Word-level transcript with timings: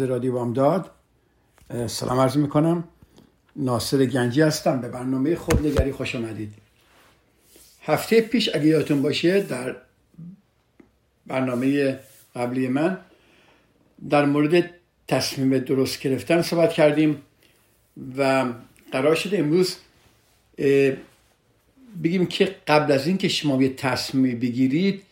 عزیز 0.00 0.10
رادیو 0.10 0.32
بامداد 0.32 0.90
سلام 1.86 2.18
عرض 2.20 2.36
می‌کنم. 2.36 2.84
ناصر 3.56 4.06
گنجی 4.06 4.42
هستم. 4.42 4.80
به 4.80 4.88
برنامه 4.88 5.36
خودنگری 5.36 5.92
خوش 5.92 6.14
آمدید. 6.14 6.54
هفته 7.82 8.20
پیش 8.20 8.50
اگه 8.54 8.66
یادتون 8.66 9.02
باشه 9.02 9.40
در 9.40 9.76
برنامه 11.26 11.98
قبلی 12.36 12.68
من 12.68 12.98
در 14.10 14.24
مورد 14.24 14.70
تصمیم 15.08 15.58
درست 15.58 16.00
گرفتن 16.00 16.42
صحبت 16.42 16.72
کردیم 16.72 17.22
و 18.16 18.46
قرار 18.92 19.14
شده 19.14 19.38
امروز 19.38 19.76
بگیم 22.02 22.26
که 22.26 22.56
قبل 22.66 22.92
از 22.92 23.06
اینکه 23.06 23.28
شما 23.28 23.62
یه 23.62 23.74
تصمیم 23.74 24.38
بگیرید 24.38 25.02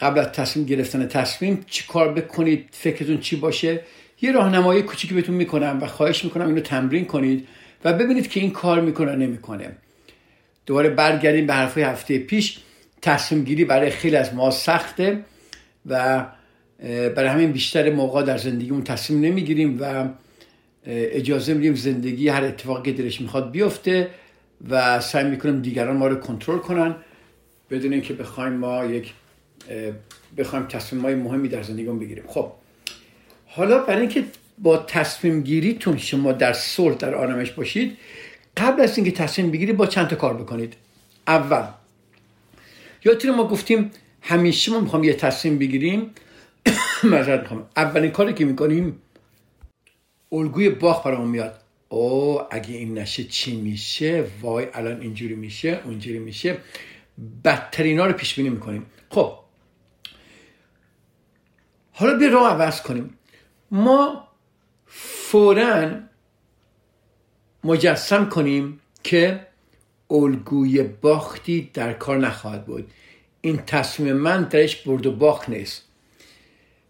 قبل 0.00 0.18
از 0.18 0.26
تصمیم 0.26 0.66
گرفتن 0.66 1.08
تصمیم 1.08 1.64
چی 1.66 1.84
کار 1.88 2.12
بکنید 2.12 2.68
فکرتون 2.72 3.20
چی 3.20 3.36
باشه؟ 3.36 3.80
یه 4.22 4.32
راهنمایی 4.32 4.82
کوچیکی 4.82 5.14
بهتون 5.14 5.34
می‌کنم 5.34 5.78
و 5.82 5.86
خواهش 5.86 6.24
می‌کنم 6.24 6.46
اینو 6.46 6.60
تمرین 6.60 7.04
کنید 7.04 7.48
و 7.84 7.92
ببینید 7.92 8.30
که 8.30 8.40
این 8.40 8.50
کار 8.50 8.80
می‌کنه 8.80 9.16
نمی‌کنه. 9.16 9.76
دوباره 10.66 10.88
برگردیم 10.88 11.46
به 11.46 11.54
هفته 11.54 12.18
پیش. 12.18 12.58
تصمیم 13.02 13.44
گیری 13.44 13.64
برای 13.64 13.90
خیلی 13.90 14.16
از 14.16 14.34
ما 14.34 14.50
سخته 14.50 15.24
و 15.86 16.26
برای 17.16 17.28
همین 17.28 17.52
بیشتر 17.52 17.90
موقع 17.90 18.22
در 18.22 18.38
زندگیمون 18.38 18.84
تصمیم 18.84 19.20
نمی‌گیریم 19.20 19.78
و 19.80 20.08
اجازه 20.86 21.54
میدیم 21.54 21.74
زندگی 21.74 22.28
هر 22.28 22.44
اتفاقی 22.44 22.92
که 22.92 23.02
دلش 23.02 23.20
می‌خواد 23.20 23.50
بیفته 23.50 24.10
و 24.70 25.00
سعی 25.00 25.24
می‌کنیم 25.24 25.62
دیگران 25.62 25.96
ما 25.96 26.06
رو 26.06 26.16
کنترل 26.16 26.58
کنن 26.58 26.96
بدون 27.70 27.92
اینکه 27.92 28.14
بخوایم 28.14 28.52
ما 28.52 28.84
یک 28.84 29.12
بخوایم 30.36 30.66
تصمیم 30.66 31.02
های 31.02 31.14
مهمی 31.14 31.48
در 31.48 31.62
زندگیمون 31.62 31.98
بگیریم. 31.98 32.24
خب 32.26 32.52
حالا 33.46 33.78
برای 33.78 34.00
اینکه 34.00 34.24
با 34.58 34.76
تصمیم 34.76 35.42
گیریتون 35.42 35.98
شما 35.98 36.32
در 36.32 36.52
صلح 36.52 36.94
در 36.94 37.14
آرامش 37.14 37.50
باشید 37.50 37.96
قبل 38.56 38.82
از 38.82 38.98
اینکه 38.98 39.12
تصمیم 39.12 39.50
بگیرید 39.50 39.76
با 39.76 39.86
چند 39.86 40.08
تا 40.08 40.16
کار 40.16 40.34
بکنید. 40.34 40.74
اول 41.26 41.64
یادتونه 43.04 43.36
ما 43.36 43.48
گفتیم 43.48 43.90
همیشه 44.22 44.72
ما 44.72 44.80
می‌خوام 44.80 45.04
یه 45.04 45.14
تصمیم 45.14 45.58
بگیریم. 45.58 46.10
معذرت 47.04 47.40
می‌خوام. 47.40 47.66
اولین 47.76 48.10
کاری 48.10 48.32
که 48.32 48.44
می‌کنیم 48.44 48.98
الگوی 50.32 50.70
باخ 50.70 51.06
برامون 51.06 51.28
میاد. 51.28 51.60
او 51.88 52.40
اگه 52.50 52.74
این 52.74 52.98
نشه 52.98 53.24
چی 53.24 53.56
میشه؟ 53.56 54.24
وای 54.40 54.66
الان 54.74 55.00
اینجوری 55.00 55.34
میشه 55.34 55.80
اونجوری 55.84 56.18
میشه. 56.18 56.56
بدترین 57.44 57.98
ها 57.98 58.06
رو 58.06 58.12
پیش 58.12 58.34
بینی 58.34 58.48
می‌کنیم. 58.48 58.86
خب 59.10 59.32
حالا 61.96 62.18
بیا 62.18 62.28
راه 62.28 62.52
عوض 62.52 62.80
کنیم. 62.82 63.18
ما 63.70 64.28
فورا 64.86 65.90
مجسم 67.64 68.28
کنیم 68.28 68.80
که 69.02 69.46
الگوی 70.10 70.82
باختی 70.82 71.70
در 71.74 71.92
کار 71.92 72.18
نخواهد 72.18 72.66
بود. 72.66 72.90
این 73.40 73.56
تصمیم 73.56 74.16
من 74.16 74.42
درش 74.42 74.76
برد 74.76 75.06
و 75.06 75.12
باخت 75.12 75.48
نیست. 75.48 75.82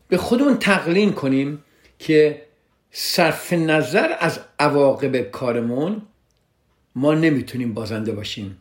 به 0.08 0.16
خودمون 0.16 0.58
تقلین 0.58 1.12
کنیم 1.12 1.64
که 1.98 2.42
صرف 2.90 3.52
نظر 3.52 4.16
از 4.18 4.40
عواقب 4.58 5.16
کارمون 5.16 6.02
ما 6.94 7.14
نمی‌تونیم 7.14 7.74
بازنده 7.74 8.12
باشیم. 8.12 8.58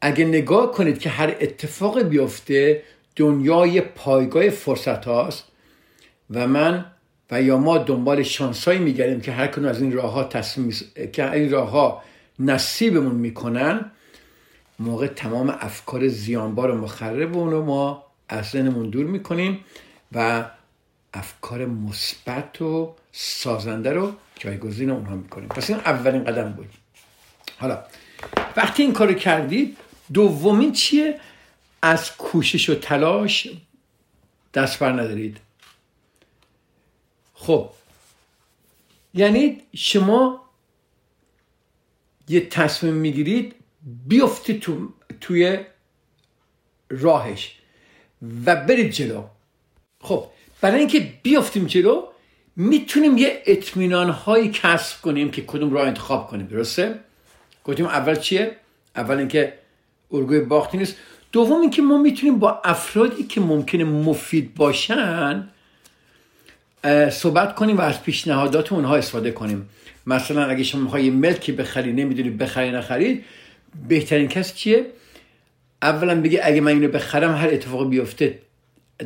اگه 0.00 0.24
نگاه 0.24 0.72
کنید 0.72 0.98
که 0.98 1.10
هر 1.10 1.36
اتفاق 1.40 2.02
بیفته 2.02 2.82
دنیای 3.16 3.80
پایگاه 3.80 4.50
فرصت 4.50 5.04
هاست 5.04 5.44
و 6.30 6.46
من 6.46 6.84
و 7.30 7.42
یا 7.42 7.58
ما 7.58 7.78
دنبال 7.78 8.22
شانسایی 8.22 8.78
میگردیم 8.78 9.20
که 9.20 9.32
هر 9.32 9.46
کنون 9.46 9.68
از 9.68 9.82
این 9.82 9.92
راه 9.92 10.12
ها 10.12 10.24
تصمیم 10.24 10.74
که 11.12 11.32
این 11.32 11.50
راه 11.50 11.70
ها 11.70 12.02
نصیبمون 12.38 13.14
می‌کنن 13.14 13.90
موقع 14.78 15.06
تمام 15.06 15.50
افکار 15.60 16.08
زیانبار 16.08 16.70
و 16.70 16.74
مخرب 16.74 17.36
اون 17.36 17.50
رو 17.50 17.64
ما 17.64 18.04
از 18.28 18.44
ذهنمون 18.44 18.90
دور 18.90 19.06
می‌کنیم 19.06 19.64
و 20.12 20.44
افکار 21.14 21.66
مثبت 21.66 22.62
و 22.62 22.94
سازنده 23.12 23.92
رو 23.92 24.12
جایگزین 24.38 24.90
اونها 24.90 25.16
می‌کنیم. 25.16 25.48
پس 25.48 25.70
این 25.70 25.78
اولین 25.78 26.24
قدم 26.24 26.52
بود. 26.52 26.68
حالا 27.58 27.78
وقتی 28.56 28.82
این 28.82 28.92
کارو 28.92 29.12
کردید 29.12 29.76
دومین 30.12 30.72
چیه؟ 30.72 31.20
از 31.84 32.16
کوشش 32.16 32.70
و 32.70 32.74
تلاش 32.74 33.48
دست 34.54 34.78
بر 34.78 34.92
ندارید. 34.92 35.36
خب 37.34 37.70
یعنی 39.14 39.62
شما 39.76 40.44
یه 42.28 42.40
تصمیم 42.40 42.94
می‌گیرید 42.94 43.54
بیفتید 44.06 44.60
تو، 44.60 44.92
توی 45.20 45.58
راهش 46.88 47.58
و 48.46 48.56
برید 48.56 48.90
جلو. 48.90 49.24
خب 50.00 50.26
برای 50.60 50.78
اینکه 50.78 51.00
بیافتیم 51.22 51.66
جلو 51.66 52.06
می‌تونیم 52.56 53.18
یه 53.18 53.42
اطمینان 53.46 54.10
هایی 54.10 54.50
کسب 54.50 55.00
کنیم 55.00 55.30
که 55.30 55.42
کدوم 55.42 55.72
راه 55.72 55.86
انتخاب 55.86 56.28
کنیم 56.28 56.46
درسته؟ 56.46 57.00
گفتیم 57.64 57.86
اول 57.86 58.16
چیه؟ 58.16 58.56
اول 58.96 59.18
اینکه 59.18 59.58
الگوی 60.12 60.40
باختی 60.40 60.78
نیست. 60.78 60.96
دوم 61.34 61.60
اینکه 61.60 61.82
ما 61.82 61.98
می‌تونیم 61.98 62.38
با 62.38 62.60
افرادی 62.64 63.22
که 63.22 63.40
ممکنه 63.40 63.84
مفید 63.84 64.54
باشن 64.54 65.48
صحبت 67.10 67.54
کنیم 67.54 67.76
و 67.76 67.80
از 67.80 68.02
پیشنهادات 68.02 68.72
اونها 68.72 68.96
استفاده 68.96 69.30
کنیم. 69.30 69.68
مثلا 70.06 70.44
اگه 70.44 70.62
شما 70.62 70.80
می‌خوای 70.80 71.10
ملکی 71.10 71.52
بخری 71.52 71.92
نمی‌دونی 71.92 72.30
بخری 72.30 72.70
نخرید 72.70 73.24
بهترین 73.88 74.28
کس 74.28 74.54
چیه؟ 74.54 74.86
اولا 75.82 76.20
بگی 76.20 76.38
اگه 76.38 76.60
من 76.60 76.72
اینو 76.72 76.88
بخرم 76.88 77.34
هر 77.34 77.48
اتفاق 77.48 77.88
بیفته 77.88 78.38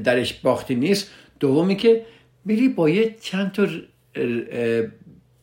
درش 0.05 0.35
باختی 0.35 0.75
نیست. 0.75 1.11
دومی 1.41 1.77
که 1.77 2.07
بری 2.47 2.69
با 2.69 2.89
یه 2.89 3.17
چند 3.21 3.53
تا 3.53 3.67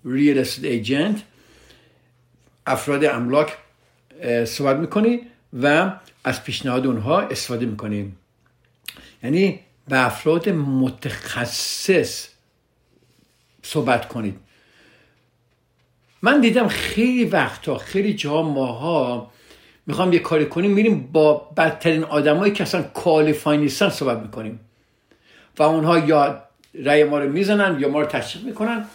ریل 0.06 0.46
ایجنت 0.64 1.22
افراد 2.66 3.06
املاک 3.06 3.58
صحبت 4.46 4.78
می‌کنی 4.78 5.22
و 5.62 5.92
از 6.26 6.44
پیشنهاد 6.44 6.88
اونها 6.88 7.22
استفاده 7.22 7.66
می‌کنیم 7.66 8.18
یعنی 9.24 9.60
به 9.88 10.06
افراد 10.06 10.50
متخصص 10.50 12.28
صحبت 13.64 14.08
کنید. 14.08 14.40
من 16.22 16.42
دیدم 16.42 16.68
خیلی 16.68 17.26
وقتا 17.26 17.78
خیلی 17.78 18.14
جا 18.14 18.42
ماها 18.42 19.32
می‌خوام 19.88 20.14
یه 20.14 20.20
کاری 20.20 20.46
کنیم 20.46 20.72
میریم 20.72 21.10
با 21.12 21.34
بدترین 21.58 22.04
آدمایی 22.04 22.54
که 22.54 22.64
اصلا 22.64 22.84
کوالیفای 22.84 23.58
نیستن 23.58 23.90
صحبت 23.90 24.18
می‌کنیم. 24.18 24.60
و 25.58 25.64
اونها 25.64 26.00
یا 26.00 26.44
رأی 26.74 27.04
ما 27.04 27.20
رو 27.20 27.30
می‌زنن 27.30 27.80
یا 27.80 27.90
ما 27.90 28.02
رو 28.02 28.08
تشویق 28.08 28.46
می‌کنن. 28.46 28.86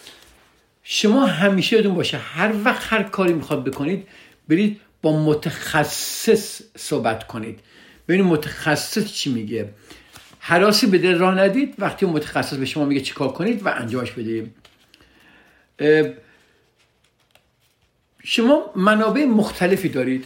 شما 0.82 1.26
همیشه 1.26 1.76
یادون 1.76 1.94
باشه 1.94 2.18
هر 2.18 2.52
وقت 2.64 2.92
هر 2.92 3.02
کاری 3.02 3.32
می‌خواد 3.32 3.64
بکنید 3.64 4.08
برید 4.48 4.80
با 5.02 5.24
متخصص 5.24 6.62
صحبت 6.76 7.26
کنید. 7.26 7.60
ببینید 8.08 8.26
متخصص 8.26 9.12
چی 9.12 9.32
میگه؟ 9.32 9.68
حراسی 10.38 10.86
به 10.86 10.98
دل 10.98 11.18
راه 11.18 11.34
ندید 11.34 11.74
وقتی 11.78 12.06
متخصص 12.06 12.56
به 12.56 12.64
شما 12.64 12.84
میگه 12.84 13.00
چیکار 13.00 13.32
کنید 13.32 13.66
و 13.66 13.68
انجامش 13.68 14.10
بدید 14.10 14.54
شما 18.24 18.72
منابع 18.76 19.24
مختلفی 19.24 19.88
دارید. 19.88 20.24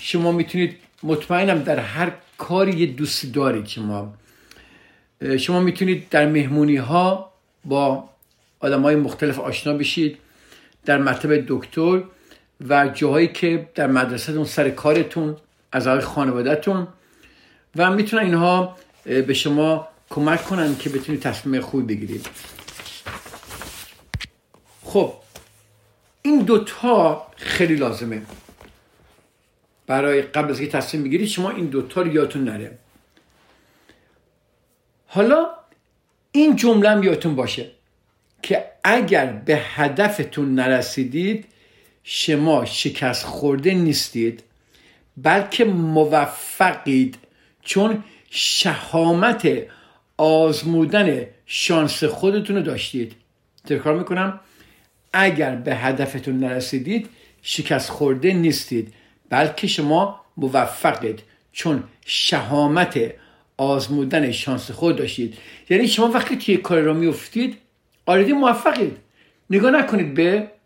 شما 0.00 0.32
می‌تونید 0.32 0.76
مطمئنم 1.02 1.62
در 1.62 1.78
هر 1.78 2.12
کاری 2.38 2.72
یه 2.72 2.86
دوست 2.86 3.26
دارید 3.26 3.66
شما 3.66 4.14
شما 5.38 5.60
می‌تونید 5.60 6.08
در 6.08 6.26
مهمونی 6.26 6.76
ها 6.76 7.32
با 7.64 8.08
آدم 8.60 8.82
های 8.82 8.96
مختلف 8.96 9.38
آشنا 9.38 9.72
بشید. 9.72 10.18
در 10.84 10.98
مطب 10.98 11.44
دکتر 11.48 12.02
و 12.60 12.88
جاهایی 12.88 13.28
که 13.28 13.68
در 13.74 13.86
مدرسهتون 13.86 14.44
سر 14.44 14.70
کارتون 14.70 15.36
از 15.72 15.88
خانوادهتون. 16.04 16.88
و 17.76 17.90
می‌تونن 17.90 18.22
اینها 18.22 18.76
به 19.04 19.34
شما 19.34 19.88
کمک 20.10 20.44
کنن 20.44 20.76
که 20.76 20.90
بتونید 20.90 21.22
تصمیم 21.22 21.60
خوبی 21.60 21.94
بگیرید. 21.94 22.26
خب 24.84 25.14
این 26.22 26.38
دوتا 26.38 27.26
خیلی 27.36 27.76
لازمه. 27.76 28.22
برای 29.86 30.22
قبل 30.22 30.50
از 30.50 30.60
که 30.60 30.66
تصمیم 30.66 31.04
بگیرید 31.04 31.28
شما 31.28 31.50
این 31.50 31.66
دوتا 31.66 32.02
رو 32.02 32.14
یادتون 32.14 32.44
نره. 32.44 32.78
حالا 35.06 35.46
این 36.32 36.56
جمله 36.56 36.90
هم 36.90 37.02
یادتون 37.02 37.36
باشه 37.36 37.70
که 38.42 38.64
اگر 38.84 39.26
به 39.26 39.56
هدفتون 39.56 40.54
نرسیدید 40.54 41.44
شما 42.10 42.64
شکست 42.64 43.24
خورده 43.24 43.74
نیستید 43.74 44.42
بلکه 45.16 45.64
موفقید 45.64 47.16
چون 47.62 48.04
شهامت 48.30 49.48
آزمودن 50.16 51.26
شانس 51.46 52.04
خودتون 52.04 52.56
رو 52.56 52.62
داشتید. 52.62 53.12
تکرار 53.64 53.98
می‌کنم؟ 53.98 54.40
اگر 55.12 55.56
به 55.56 55.76
هدفتون 55.76 56.38
نرسیدید 56.38 57.08
شکست 57.42 57.90
خورده 57.90 58.32
نیستید 58.32 58.94
بلکه 59.30 59.66
شما 59.66 60.20
موفقید 60.36 61.22
چون 61.52 61.84
شهامت 62.06 63.14
آزمودن 63.56 64.32
شانس 64.32 64.70
خود 64.70 64.96
داشتید. 64.96 65.34
یعنی 65.70 65.88
شما 65.88 66.08
وقتی 66.08 66.36
توی 66.36 66.56
کار 66.56 66.80
را 66.80 66.92
میفتید 66.92 67.58
آردی 68.06 68.32
موفقید. 68.32 68.96
نگاه 69.50 69.70
نکنید 69.70 70.14
به 70.14 70.57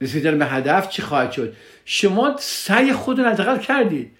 رسیدن 0.00 0.38
به 0.38 0.46
هدف 0.46 0.88
چی 0.88 1.02
خواهد 1.02 1.32
شد؟ 1.32 1.56
شما 1.84 2.36
سعی 2.40 2.92
خود 2.92 3.20
رو 3.20 3.28
حداقل 3.28 3.58
کردید. 3.58 4.10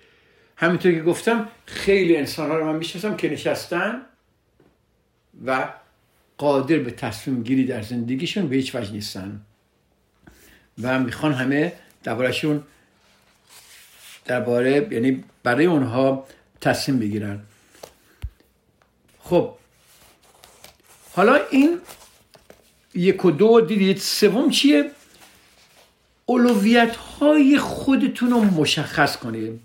همینطور 0.57 0.93
که 0.93 1.03
گفتم 1.03 1.49
خیلی 1.67 2.17
انسان 2.17 2.51
ها 2.51 2.57
رو 2.57 2.73
من 2.73 2.79
می‌شناسم 2.79 3.17
که 3.17 3.31
نشستن 3.31 4.03
و 5.47 5.69
قادر 6.39 6.79
به 6.79 6.91
تصمیم 6.91 7.43
گیری 7.43 7.65
در 7.65 7.83
زندگیشون 7.83 8.49
به 8.49 8.57
هیچ 8.57 8.75
وجه 8.75 8.93
نیستن. 8.93 9.41
و 10.83 10.99
می‌خوان 10.99 11.33
همه 11.33 11.73
دربارهشون 12.03 12.63
درباره 14.25 14.89
یعنی 14.91 15.25
برای 15.43 15.67
اونها 15.67 16.27
تصمیم 16.61 16.99
بگیرن. 16.99 17.41
خب 19.21 19.55
حالا 21.13 21.41
این 21.51 21.81
یک 22.95 23.25
و 23.25 23.31
دو 23.31 23.61
دیدید 23.61 23.99
سوم 23.99 24.51
چیه؟ 24.51 24.91
اولویت 26.27 26.97
های 26.97 27.59
خودتون 27.59 28.31
رو 28.31 28.41
مشخص 28.41 29.17
کنید 29.17 29.61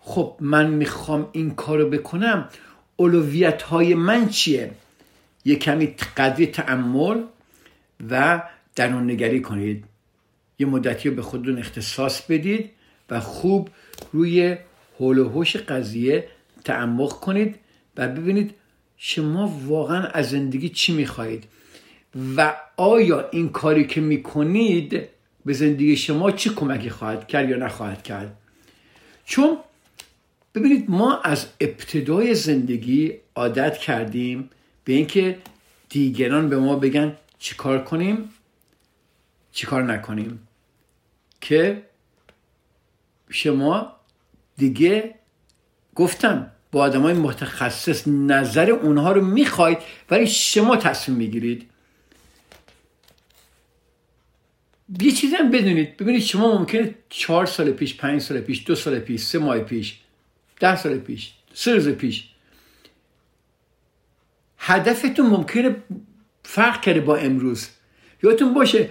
خب 0.00 0.36
من 0.40 0.70
می‌خوام 0.70 1.28
این 1.32 1.54
کارو 1.54 1.90
بکنم. 1.90 2.48
اولویت 2.96 3.62
های 3.62 3.94
من 3.94 4.28
چیه؟ 4.28 4.70
یه 5.44 5.56
کمی 5.56 5.86
قدری 6.16 6.46
تعمل 6.46 7.22
و 8.10 8.42
درون 8.76 9.10
نگری 9.10 9.40
کنید. 9.40 9.84
یه 10.58 10.66
مدتی 10.66 11.08
رو 11.08 11.14
به 11.14 11.22
خودتون 11.22 11.58
اختصاص 11.58 12.22
بدید 12.22 12.70
و 13.10 13.20
خوب 13.20 13.70
روی 14.12 14.56
حول 14.98 15.18
و 15.18 15.28
حوش 15.28 15.56
قضیه 15.56 16.28
تعمق 16.64 17.12
کنید 17.12 17.56
و 17.96 18.08
ببینید 18.08 18.54
شما 18.96 19.58
واقعا 19.66 20.02
از 20.06 20.30
زندگی 20.30 20.68
چی 20.68 20.92
می‌خواهید. 20.92 21.44
و 22.36 22.56
آیا 22.76 23.28
این 23.28 23.48
کاری 23.48 23.86
که 23.86 24.00
می‌کنید 24.00 25.08
به 25.44 25.52
زندگی 25.52 25.96
شما 25.96 26.30
چه 26.30 26.50
کمکی 26.50 26.90
خواهد 26.90 27.28
کرد 27.28 27.50
یا 27.50 27.56
نخواهد 27.56 28.02
کرد؟ 28.02 28.36
چون 29.24 29.58
ببینید 30.54 30.90
ما 30.90 31.20
از 31.20 31.46
ابتدای 31.60 32.34
زندگی 32.34 33.12
عادت 33.34 33.78
کردیم 33.78 34.50
به 34.84 34.92
اینکه 34.92 35.38
دیگران 35.88 36.48
به 36.48 36.58
ما 36.58 36.76
بگن 36.76 37.16
چیکار 37.38 37.84
کنیم 37.84 38.30
چیکار 39.52 39.82
نکنیم. 39.82 40.48
که 41.40 41.82
شما 43.30 43.92
دیگه 44.56 45.14
گفتم 45.94 46.50
با 46.72 46.82
آدم 46.82 47.02
های 47.02 47.14
متخصص 47.14 48.08
نظر 48.08 48.70
اونها 48.70 49.12
رو 49.12 49.24
می‌خواید 49.24 49.78
ولی 50.10 50.26
شما 50.26 50.76
تصمیم 50.76 51.18
می‌گیرید. 51.18 51.70
یه 55.00 55.12
چیزی 55.12 55.36
هم 55.36 55.50
بدونید. 55.50 55.96
ببینید 55.96 56.22
شما 56.22 56.58
ممکنه 56.58 56.94
چهار 57.08 57.46
سال 57.46 57.70
پیش 57.70 57.96
پنج 57.96 58.20
سال 58.20 58.40
پیش 58.40 58.64
دو 58.66 58.74
سال 58.74 58.98
پیش 58.98 59.20
سه 59.20 59.38
ماه 59.38 59.58
پیش 59.58 59.98
ده 60.60 60.76
سال 60.76 60.98
پیش 60.98 61.32
سه 61.54 61.74
روز 61.74 61.88
پیش. 61.88 62.28
هدفتون 64.58 65.26
ممکنه 65.26 65.76
فرق 66.42 66.80
کرده 66.80 67.00
با 67.00 67.16
امروز. 67.16 67.68
یادتون 68.22 68.54
باشه 68.54 68.88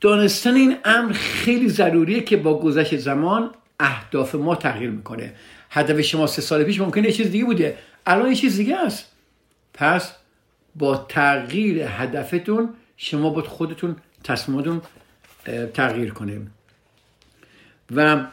دانستن 0.00 0.54
این 0.54 0.76
امر 0.84 1.12
خیلی 1.12 1.68
ضروریه 1.68 2.20
که 2.20 2.36
با 2.36 2.58
گذشت 2.58 2.96
زمان 2.96 3.50
اهداف 3.80 4.34
ما 4.34 4.54
تغییر 4.54 4.90
می‌کنه. 4.90 5.34
هدف 5.70 6.00
شما 6.00 6.26
سه 6.26 6.42
سال 6.42 6.64
پیش 6.64 6.80
ممکنه 6.80 7.06
یه 7.06 7.12
چیز 7.12 7.30
دیگه 7.30 7.44
بوده. 7.44 7.78
الان 8.06 8.28
یه 8.28 8.34
چیز 8.34 8.56
دیگه 8.56 8.76
است. 8.76 9.12
پس 9.74 10.12
با 10.74 11.06
تغییر 11.08 11.82
هدفتون 11.82 12.74
شما 12.96 13.30
با 13.30 13.42
خودتون 13.42 13.96
تصمیماتون 14.24 14.82
تغییر 15.74 16.12
کنه 16.12 16.40
و 17.94 18.26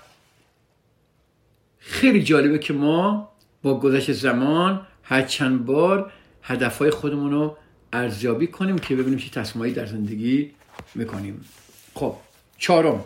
خیلی 1.79 2.23
جالبه 2.23 2.59
که 2.59 2.73
ما 2.73 3.29
با 3.63 3.79
گذشت 3.79 4.11
زمان 4.11 4.87
هر 5.03 5.21
چند 5.21 5.65
بار 5.65 6.11
هدفهای 6.43 6.89
خودمون 6.89 7.31
رو 7.31 7.57
ارزیابی 7.93 8.47
کنیم 8.47 8.77
که 8.77 8.95
ببینیم 8.95 9.19
چه 9.19 9.29
تصمیمایی 9.29 9.73
در 9.73 9.85
زندگی 9.85 10.51
می‌کنیم. 10.95 11.45
خب 11.93 12.15
چهارم. 12.57 13.03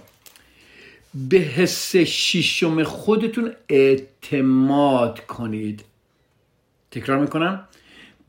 به 1.13 1.37
حس 1.37 1.95
شیشم 1.95 2.83
خودتون 2.83 3.51
اعتماد 3.69 5.25
کنید. 5.25 5.83
تکرار 6.91 7.19
می‌کنم. 7.19 7.67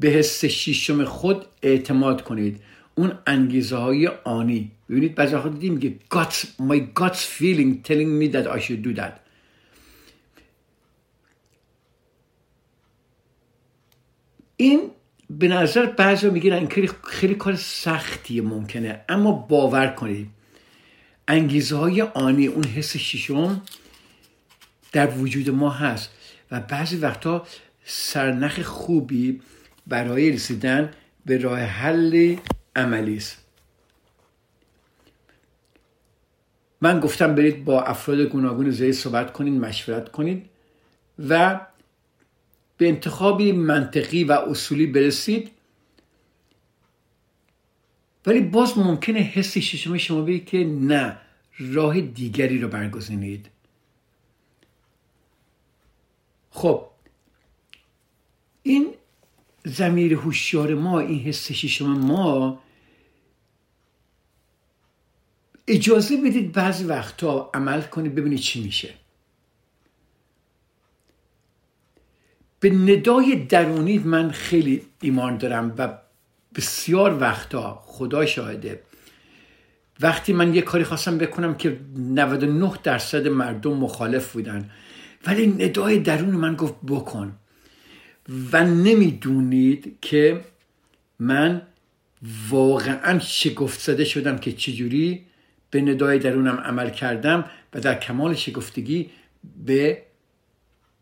به 0.00 0.09
حس 0.09 0.45
شیشم 0.45 1.05
خود 1.05 1.47
اعتماد 1.62 2.23
کنید. 2.23 2.61
اون 2.95 3.12
انگیزه 3.26 3.76
های 3.76 4.07
آنی. 4.07 4.71
ببینید 4.92 5.14
بعضی 5.14 5.34
وقت 5.34 5.52
دیدیم 5.52 5.72
میگه 5.75 5.94
guts, 6.14 6.46
my 6.61 7.00
guts 7.00 7.20
feeling 7.38 7.88
telling 7.88 8.12
me 8.20 8.28
that 8.34 8.46
I 8.46 8.61
should 8.61 8.82
do 8.84 9.00
that. 9.00 9.12
این 14.56 14.90
به 15.30 15.49
نظر 15.49 15.87
بعضی 15.87 16.30
می‌گیرن 16.30 16.58
این 16.58 16.68
خیلی, 16.68 16.90
خیلی 17.04 17.34
کار 17.34 17.56
سختیه 17.56 18.42
ممکنه. 18.42 19.04
اما 19.08 19.32
باور 19.32 19.87
کنید 19.87 20.30
انگیزه 21.28 21.76
های 21.76 22.02
آنی 22.02 22.46
اون 22.46 22.64
حس 22.64 22.96
ششم 22.96 23.62
در 24.92 25.11
وجود 25.18 25.50
ما 25.50 25.70
هست. 25.70 26.11
و 26.50 26.61
بعضی 26.61 26.96
وقتا 26.96 27.46
سرنخ 27.84 28.62
خوبی 28.62 29.40
برای 29.87 30.30
رسیدن 30.30 30.90
به 31.26 31.38
راه 31.38 31.61
حل 31.61 32.37
عملی 32.76 33.16
است. 33.16 33.41
من 36.83 37.01
گفتم 37.01 37.35
برید 37.35 37.65
با 37.65 37.83
افراد 37.83 38.21
گوناگون 38.21 38.71
زیر 38.71 38.93
صحبت 38.93 39.33
کنید 39.33 39.61
مشورت 39.61 40.12
کنید 40.12 40.47
و 41.29 41.61
به 42.77 42.89
انتخابی 42.89 43.53
منطقی 43.53 44.25
و 44.25 44.33
اصولی 44.33 44.87
برسید. 44.87 45.51
ولی 48.27 48.41
باز 48.41 48.79
ممکنه 48.79 49.19
حسی 49.19 49.62
ششم 49.62 49.97
شما 49.97 50.23
بگید 50.23 50.45
که 50.45 50.65
نه 50.65 51.19
راه 51.59 52.01
دیگری 52.01 52.59
رو 52.59 52.69
برگزینید. 52.69 53.47
خب 56.51 56.87
این 58.62 58.95
زمیر 59.65 60.15
هوشیار 60.15 60.75
ما 60.75 61.01
این 61.01 61.21
حس 61.21 61.53
ششم 61.53 61.87
ما 61.87 62.59
اجازه 65.69 66.16
بدید 66.16 66.52
بعضی 66.52 66.85
وقتا 66.85 67.50
عمل 67.54 67.81
کنید 67.81 68.14
ببینید 68.14 68.38
چی 68.38 68.64
میشه. 68.64 68.95
به 72.61 72.71
ندای 72.71 73.37
درونی 73.37 73.99
من 73.99 74.31
خیلی 74.31 74.83
ایمان 75.00 75.37
دارم 75.37 75.75
و 75.78 75.99
بسیار 76.54 77.21
وقتا 77.21 77.83
خدا 77.87 78.26
شاهده. 78.26 78.83
وقتی 80.00 80.33
من 80.33 80.54
یه 80.54 80.62
کاری 80.62 80.85
خواستم 80.85 81.19
بکنم 81.19 81.54
که 81.54 81.81
99 81.97 82.73
درصد 82.83 83.28
مردم 83.28 83.73
مخالف 83.73 84.33
بودن. 84.33 84.71
ولی 85.26 85.47
ندای 85.47 85.99
درون 85.99 86.31
من 86.31 86.54
گفت 86.54 86.75
بکن. 86.88 87.37
و 88.52 88.64
نمی‌دونید 88.64 89.99
که 90.00 90.45
من 91.19 91.62
واقعا 92.50 93.19
شگفت 93.19 93.81
زده 93.81 94.04
شدم 94.04 94.38
که 94.38 94.52
چجوری 94.52 95.26
به 95.73 95.81
ندای 95.81 96.19
درونم 96.19 96.57
عمل 96.57 96.91
کردم 96.91 97.45
و 97.75 97.81
در 97.81 97.99
کمال 97.99 98.35
شگفتگی 98.35 99.11
به 99.67 100.02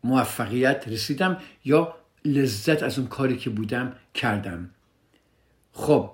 موفقیت 0.03 0.87
رسیدم 0.87 1.37
یا 1.65 1.95
لذت 2.25 2.83
از 2.83 2.99
اون 2.99 3.07
کاری 3.07 3.37
که 3.37 3.49
بودم 3.49 3.95
کردم. 4.13 4.69
خب. 5.73 6.11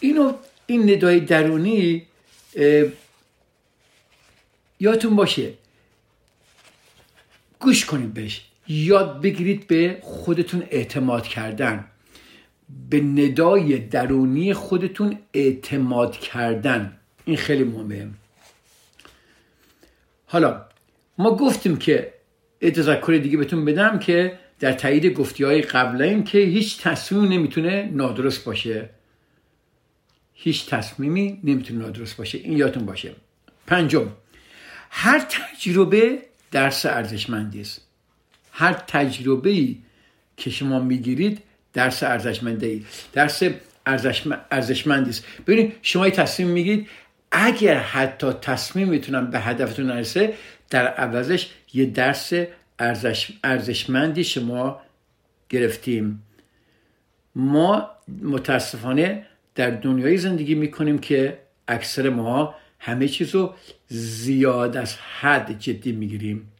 اینو 0.00 0.32
این 0.66 0.90
ندای 0.90 1.20
درونی 1.20 2.06
یادتون 4.80 5.16
باشه. 5.16 5.52
گوش 7.58 7.84
کنید 7.84 8.14
بهش. 8.14 8.44
یاد 8.68 9.22
بگیرید 9.22 9.66
به 9.66 9.98
خودتون 10.02 10.62
اعتماد 10.70 11.26
کردن. 11.26 11.84
به 12.90 13.00
ندای 13.00 13.78
درونی 13.78 14.54
خودتون 14.54 15.18
اعتماد 15.34 16.16
کردن. 16.16 16.98
این 17.24 17.36
خیلی 17.36 17.64
مهمه. 17.64 18.08
حالا 20.26 20.64
ما 21.18 21.36
گفتیم 21.36 21.76
که 21.76 22.14
تذکر 22.60 23.20
دیگه 23.22 23.36
بهتون 23.36 23.64
بدم 23.64 23.98
که 23.98 24.38
در 24.60 24.72
تایید 24.72 25.06
گفتی 25.06 25.44
های 25.44 25.62
قبل 25.62 26.22
که 26.22 26.38
هیچ 26.38 26.82
تصمیمی 26.82 27.36
نمی‌تونه 27.36 27.90
نادرست 27.92 28.44
باشه. 28.44 28.90
هیچ 30.34 30.66
تصمیمی 30.66 31.40
نمی‌تونه 31.44 31.80
نادرست 31.80 32.16
باشه. 32.16 32.38
این 32.38 32.58
یادتون 32.58 32.86
باشه. 32.86 33.14
پنجم 33.66 34.08
هر 34.90 35.18
تجربه 35.18 36.18
درس 36.50 36.86
ارزشمندی 36.86 37.60
است. 37.60 37.86
هر 38.52 38.72
تجربه 38.72 39.50
ای 39.50 39.76
که 40.36 40.50
شما 40.50 40.80
می‌گیرید 40.80 41.42
درس 41.78 42.02
ارزشمنده 42.02 42.66
ای 42.66 42.84
درس 43.12 43.42
ارزشمندی 44.50 45.10
است. 45.10 45.24
ببینید 45.46 45.72
شما 45.82 46.10
تصمیم 46.10 46.48
میگید 46.48 46.88
اگر 47.32 47.78
حتی 47.78 48.32
تصمیم 48.32 48.88
می‌تونم 48.88 49.30
به 49.30 49.40
هدفتون 49.40 49.86
نرسه 49.86 50.34
در 50.70 50.86
عوضش 50.86 51.50
یه 51.74 51.84
درس 51.84 52.32
ارزش، 52.78 53.32
ارزشمندی 53.44 54.24
شما 54.24 54.80
گرفتیم. 55.48 56.22
ما 57.34 57.90
متاسفانه 58.22 59.26
در 59.54 59.70
دنیای 59.70 60.16
زندگی 60.16 60.54
می‌کنیم 60.54 60.98
که 60.98 61.38
اکثر 61.68 62.08
ما 62.08 62.54
همه 62.78 63.08
چیز 63.08 63.34
رو 63.34 63.54
زیاد 63.88 64.76
از 64.76 64.96
حد 65.20 65.58
جدی 65.58 65.92
می‌گیریم. 65.92 66.52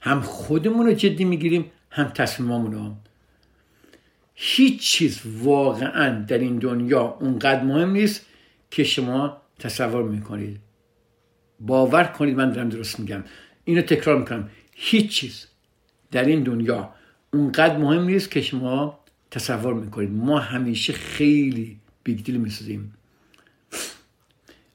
هم 0.00 0.20
خودمون 0.20 0.86
رو 0.86 0.92
جدی 0.92 1.24
می‌گیریم 1.24 1.70
هم 1.90 2.08
تصمیمامون 2.08 2.72
رو. 2.72 2.94
هیچ 4.42 4.80
چیز 4.80 5.20
واقعا 5.42 6.24
در 6.24 6.38
این 6.38 6.58
دنیا 6.58 7.02
اونقدر 7.20 7.64
مهم 7.64 7.90
نیست 7.90 8.26
که 8.70 8.84
شما 8.84 9.42
تصور 9.58 10.02
می‌کنید. 10.02 10.60
باور 11.60 12.04
کنید 12.04 12.36
من 12.36 12.52
دارم 12.52 12.68
درست 12.68 13.00
میگم. 13.00 13.24
اینو 13.64 13.82
تکرار 13.82 14.18
می‌کنم. 14.18 14.50
هیچ 14.72 15.10
چیز 15.10 15.46
در 16.10 16.24
این 16.24 16.42
دنیا 16.42 16.94
اونقدر 17.32 17.76
مهم 17.76 18.04
نیست 18.04 18.30
که 18.30 18.40
شما 18.40 18.98
تصور 19.30 19.74
می‌کنید. 19.74 20.10
ما 20.10 20.38
همیشه 20.38 20.92
خیلی 20.92 21.76
بیگ 22.04 22.24
دیل 22.24 22.36
می‌سازیم 22.36 22.94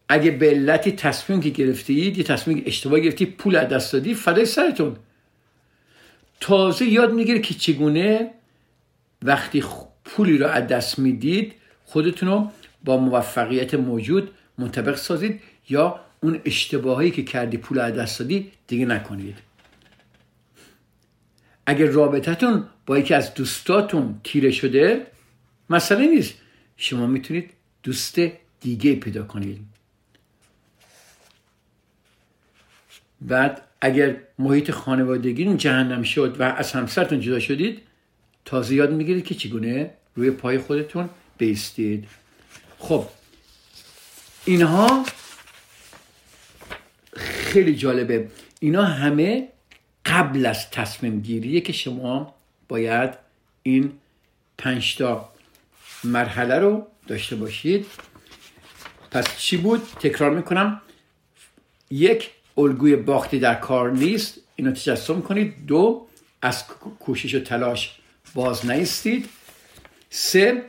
اگه 0.09 0.31
به 0.31 0.49
علتی 0.49 0.91
تصمیم 0.91 1.41
که 1.41 1.49
گرفتید 1.49 2.17
یه 2.17 2.23
تصمیم 2.23 2.63
اشتباه 2.65 2.99
گرفتی 2.99 3.25
پول 3.25 3.55
از 3.55 3.69
دست 3.69 3.93
دادی 3.93 4.13
فدای 4.13 4.45
سرتون. 4.45 4.95
تازه 6.39 6.85
یاد 6.85 7.13
می‌گیره 7.13 7.39
که 7.39 7.53
چگونه 7.53 8.31
وقتی 9.21 9.63
پولی 10.05 10.37
رو 10.37 10.47
از 10.47 10.67
دست 10.67 10.99
می‌دید 10.99 11.53
خودتون 11.85 12.29
رو 12.29 12.51
با 12.83 12.97
موفقیت 12.97 13.73
موجود 13.73 14.31
منطبق 14.57 14.95
سازید 14.95 15.41
یا 15.69 15.99
اون 16.21 16.41
اشتباهایی 16.45 17.11
که 17.11 17.23
کردی 17.23 17.57
پول 17.57 17.79
از 17.79 17.93
دست 17.93 18.19
دادی 18.19 18.51
دیگه 18.67 18.85
نکنید. 18.85 19.37
اگر 21.65 21.85
رابطتون 21.85 22.65
با 22.85 22.97
یکی 22.97 23.13
از 23.13 23.33
دوستاتون 23.33 24.19
تیره 24.23 24.51
شده 24.51 25.07
مسئله 25.69 26.07
نیست. 26.07 26.33
شما 26.77 27.07
می‌تونید 27.07 27.49
دوست 27.83 28.19
دیگه 28.61 28.95
پیدا 28.95 29.23
کنید. 29.23 29.59
بعد 33.21 33.61
اگر 33.81 34.15
محیط 34.39 34.71
خانوادگی 34.71 35.57
جهنم 35.57 36.03
شد 36.03 36.35
و 36.39 36.43
از 36.43 36.71
همسرتون 36.71 37.19
جدا 37.19 37.39
شدید 37.39 37.81
تازه 38.45 38.75
یاد 38.75 38.91
می‌گیرید 38.91 39.25
که 39.25 39.35
چگونه 39.35 39.93
روی 40.15 40.31
پای 40.31 40.57
خودتون 40.57 41.09
بیستید. 41.37 42.07
خب 42.79 43.07
اینها 44.45 45.05
خیلی 47.15 47.75
جالبه. 47.75 48.29
اینا 48.59 48.83
همه 48.83 49.47
قبل 50.05 50.45
از 50.45 50.69
تصمیم 50.69 51.21
گیریه 51.21 51.61
که 51.61 51.73
شما 51.73 52.35
باید 52.67 53.13
این 53.63 53.93
پنجتا 54.57 55.29
مرحله 56.03 56.59
رو 56.59 56.87
داشته 57.07 57.35
باشید. 57.35 57.85
پس 59.11 59.37
چی 59.37 59.57
بود؟ 59.57 59.81
تکرار 59.99 60.31
می‌کنم. 60.31 60.81
یک 61.91 62.31
الگوی 62.57 62.95
باختی 62.95 63.39
در 63.39 63.55
کار 63.55 63.91
نیست. 63.91 64.37
اینو 64.55 64.71
تجسم 64.71 65.21
کنید. 65.21 65.65
دو 65.65 66.07
از 66.41 66.67
کوشش 66.99 67.35
و 67.35 67.39
تلاش 67.39 67.99
باز 68.35 68.65
نیستید. 68.65 69.29
سه 70.09 70.63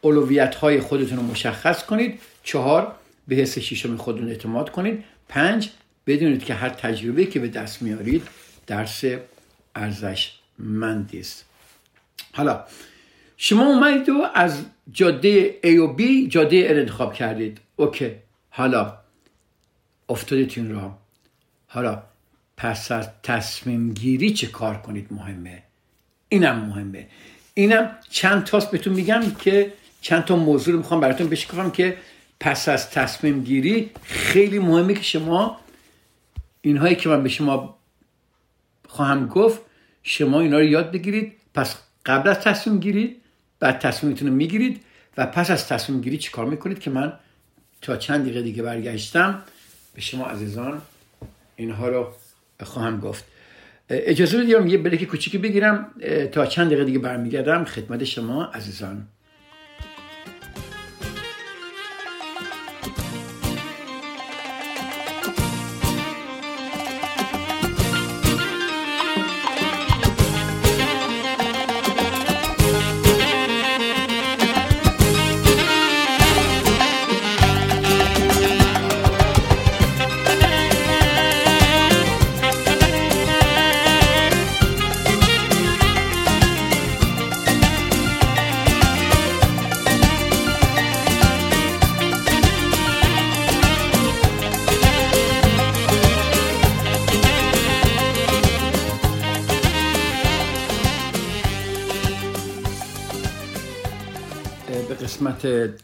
اولویت 0.00 0.54
های 0.54 0.80
خودتون 0.80 1.18
رو 1.18 1.22
مشخص 1.22 1.84
کنید. 1.84 2.20
چهار 2.42 2.94
به 3.28 3.34
حس 3.34 3.58
شیشم 3.58 3.96
خودتون 3.96 4.28
اعتماد 4.28 4.70
کنید. 4.70 5.04
پنج 5.28 5.70
بدونید 6.06 6.44
که 6.44 6.54
هر 6.54 6.68
تجربه 6.68 7.26
که 7.26 7.40
به 7.40 7.48
دست 7.48 7.82
میارید 7.82 8.28
درس 8.66 9.04
ارزش 9.74 10.32
مندی 10.58 11.20
است. 11.20 11.44
حالا 12.32 12.64
شما 13.36 13.66
اومدید 13.66 14.08
و 14.08 14.26
از 14.34 14.64
جاده 14.92 15.54
A 15.62 15.66
و 15.66 15.96
B 15.96 16.28
جاده 16.28 16.68
R 16.68 16.70
انتخاب 16.70 17.14
کردید. 17.14 17.58
اوکی 17.76 18.10
حالا 18.50 18.98
افتادید 20.08 20.52
این 20.56 20.74
را 20.74 20.98
حالا 21.66 22.02
پس 22.56 22.92
از 22.92 23.08
تصمیم 23.22 23.94
گیری 23.94 24.30
چه 24.30 24.46
کار 24.46 24.76
کنید 24.76 25.06
مهمه؟ 25.10 25.62
اینم 26.32 26.56
مهمه. 26.56 27.06
اینم 27.54 27.90
چند 28.10 28.44
تاست 28.44 28.70
بهتون 28.70 28.92
میگم 28.92 29.22
که 29.38 29.72
چند 30.00 30.24
تا 30.24 30.36
موضوع 30.36 30.72
رو 30.72 30.78
می‌خوام 30.78 31.00
براتون 31.00 31.28
بشکافم 31.28 31.70
که 31.70 31.96
پس 32.40 32.68
از 32.68 32.90
تصمیم 32.90 33.44
گیری 33.44 33.90
خیلی 34.02 34.58
مهمه 34.58 34.94
که 34.94 35.02
شما 35.02 35.60
اینهایی 36.60 36.96
که 36.96 37.08
من 37.08 37.22
به 37.22 37.28
شما 37.28 37.78
خواهم 38.88 39.26
گفت 39.26 39.60
شما 40.02 40.40
اینا 40.40 40.58
رو 40.58 40.64
یاد 40.64 40.92
بگیرید. 40.92 41.32
پس 41.54 41.76
قبل 42.06 42.28
از 42.28 42.40
تصمیم 42.40 42.80
گیرید 42.80 43.22
بعد 43.60 43.78
تصمیمتون 43.78 44.28
رو 44.28 44.34
می‌گیرید 44.34 44.80
و 45.16 45.26
پس 45.26 45.50
از 45.50 45.68
تصمیم 45.68 46.00
گیری 46.00 46.18
چیکار 46.18 46.44
می‌کنید 46.44 46.78
که 46.78 46.90
من 46.90 47.12
تا 47.82 47.96
چند 47.96 48.22
دقیقه 48.22 48.42
دیگه 48.42 48.62
برگشتم 48.62 49.42
به 49.94 50.00
شما 50.00 50.26
عزیزان 50.26 50.82
اینها 51.56 51.88
رو 51.88 52.14
خواهم 52.62 53.00
گفت. 53.00 53.24
اجازه 53.92 54.38
بدیم 54.38 54.66
یه 54.66 54.78
بلک 54.78 55.04
کوچیکی 55.04 55.38
بگیرم 55.38 55.90
تا 56.32 56.46
چند 56.46 56.66
دقیقه 56.66 56.84
دیگه 56.84 56.98
برمیگردم 56.98 57.64
خدمت 57.64 58.04
شما 58.04 58.44
عزیزان 58.44 59.06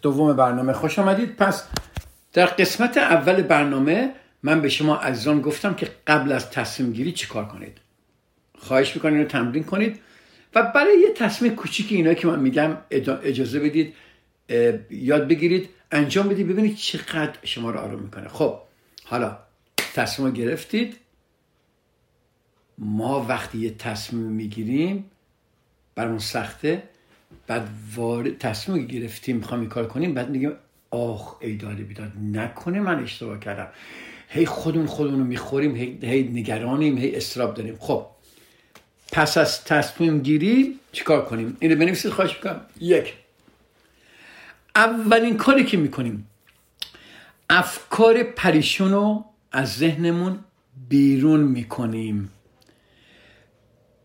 دوم 0.03 0.33
برنامه. 0.37 0.73
خوش 0.73 0.99
آمدید. 0.99 1.37
پس 1.37 1.65
در 2.33 2.47
قسمت 2.47 2.97
اول 2.97 3.43
برنامه 3.43 4.13
من 4.43 4.61
به 4.61 4.69
شما 4.69 4.97
عزیزان 4.97 5.41
گفتم 5.41 5.75
که 5.75 5.89
قبل 6.07 6.33
از 6.33 6.51
تصمیم 6.51 6.93
گیری 6.93 7.13
چیکار 7.13 7.49
کنید؟ 7.49 7.79
خواهش 8.59 8.95
می‌کنید 8.95 9.21
رو 9.23 9.29
تمرین 9.29 9.65
کنید. 9.65 10.01
و 10.55 10.63
برای 10.63 11.01
یه 11.01 11.13
تصمیم 11.13 11.55
کوچیکی 11.55 11.97
اینا 11.97 12.15
که 12.15 12.27
من 12.27 12.41
میگم 12.41 12.77
اجازه 12.91 13.61
بدید 13.61 13.95
یاد 14.91 15.29
بگیرید 15.29 15.69
انجام 15.93 16.29
بدید 16.29 16.49
ببینید 16.49 16.77
چقدر 16.77 17.39
شما 17.43 17.71
رو 17.71 17.79
آروم 17.79 18.03
می‌کنه. 18.03 18.29
خب 18.29 18.59
حالا 19.05 19.39
تصمیم 19.95 20.31
گرفتید. 20.31 20.97
ما 22.79 23.27
وقتی 23.29 23.59
یه 23.59 23.71
تصمیم 23.71 24.23
می‌گیریم 24.23 25.11
برامون 25.95 26.19
سخته. 26.19 26.83
بعد 27.47 27.69
وارد 27.95 28.39
تصمیم 28.39 28.87
گرفتیم 28.87 29.37
می‌خوام 29.37 29.61
این 29.61 29.69
کار 29.69 29.87
کنیم 29.87 30.15
بعد 30.15 30.31
میگیم 30.31 30.53
آخ 30.91 31.43
ای 31.43 31.57
داده 31.57 31.83
بیداد 31.83 32.13
نکنه 32.33 32.81
من 32.81 33.03
اشتباه 33.03 33.41
کردم. 33.41 33.69
هی 34.29 34.47
خودمون 34.47 34.87
خودمون 34.87 35.19
رو 35.19 35.25
می‌خوریم 35.25 35.77
هی, 35.77 35.99
هی 36.03 36.23
نگرانیم 36.23 36.99
هی 36.99 37.17
استراب 37.17 37.55
داریم. 37.55 37.77
خب 37.79 38.07
پس 39.13 39.39
از 39.39 39.65
تصمیم 39.65 40.21
گیری 40.21 40.79
چیکار 40.93 41.25
کنیم؟ 41.25 41.57
اینو 41.61 41.77
بنویسید 41.77 42.11
خواهش 42.11 42.35
می‌کنم. 42.35 42.61
یک. 42.81 43.15
اولین 44.77 45.37
کاری 45.37 45.65
که 45.65 45.77
می‌کنیم 45.77 46.27
افکار 47.51 48.23
پریشون 48.23 48.93
رو 48.93 49.25
از 49.53 49.77
ذهنمون 49.77 50.39
بیرون 50.89 51.41
می‌کنیم. 51.41 52.31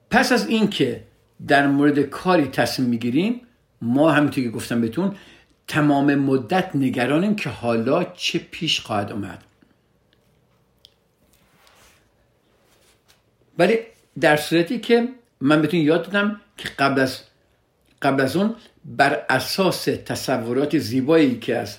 پس 0.10 0.32
از 0.32 0.48
اینکه 0.48 1.04
در 1.48 1.68
مورد 1.68 2.00
کاری 2.00 2.48
تصمیم 2.48 2.90
می‌گیریم 2.90 3.42
ما 3.82 4.12
همینطور 4.12 4.44
که 4.44 4.50
گفتم 4.50 4.82
بهتون 4.82 5.16
تمام 5.68 6.16
مدت 6.16 6.76
نگرانیم 6.76 7.36
که 7.36 7.50
حالا 7.50 8.04
چه 8.04 8.40
پیش 8.40 8.80
خواهد 8.80 9.12
اومد. 9.12 9.44
ولی 13.58 13.78
در 14.20 14.38
صورتی 14.38 14.80
که 14.80 15.08
من 15.42 15.62
بهتون 15.62 15.80
یاد 15.80 16.06
دادم 16.06 16.42
که 16.58 16.70
قبل 16.70 17.02
از 17.02 17.20
قبل 18.02 18.22
از 18.22 18.36
اون 18.36 18.56
بر 18.86 19.26
اساس 19.30 19.84
تصورات 19.84 20.78
زیبایی 20.78 21.40
که 21.40 21.58
از 21.58 21.78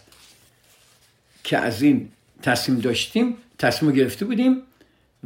که 1.44 1.58
از 1.58 1.82
این 1.82 2.08
تصمیم 2.42 2.78
داشتیم 2.80 3.36
تصمیم 3.58 3.92
گرفته 3.92 4.24
بودیم 4.24 4.62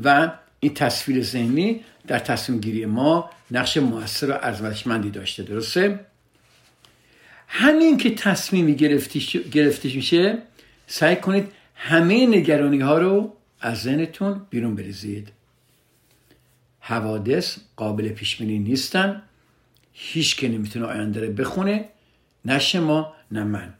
و 0.05 0.31
این 0.61 0.75
تصویر 0.75 1.23
ذهنی 1.23 1.85
در 2.07 2.19
تصمیم 2.19 2.61
گیری 2.61 2.87
ما 2.87 3.31
نقش 3.51 3.77
موثر 3.77 4.31
و 4.31 4.35
ارزشمندی 4.43 5.11
داشته 5.11 5.43
درسته؟ 5.43 6.01
همین 7.49 7.99
که 7.99 8.15
تصمیمی 8.15 8.75
گرفته 9.51 9.95
میشه 9.95 10.39
سعی 10.87 11.17
کنید 11.17 11.53
همه 11.75 12.27
نگرانی 12.27 12.79
ها 12.79 12.99
رو 12.99 13.37
از 13.61 13.83
ذهنتون 13.83 14.47
بیرون 14.51 14.75
بریزید. 14.75 15.33
حوادث 16.81 17.59
قابل 17.77 18.09
پیش 18.09 18.37
بینی 18.37 18.59
نیستن. 18.59 19.23
هیچ 19.93 20.37
که 20.37 20.49
نمی‌تونه 20.49 20.87
آینده 20.87 21.27
رو 21.27 21.33
بخونه 21.33 21.89
نه 22.45 22.59
شما 22.59 23.15
نه 23.31 23.45
من. 23.45 23.75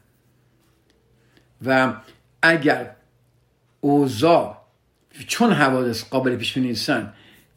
و 1.65 1.93
اگر 2.41 2.95
اوضاع 3.81 4.58
چون 5.27 5.51
حوادث 5.51 6.03
قابل 6.03 6.35
پیش 6.35 6.53
بینی 6.53 6.67
نیستن 6.67 7.13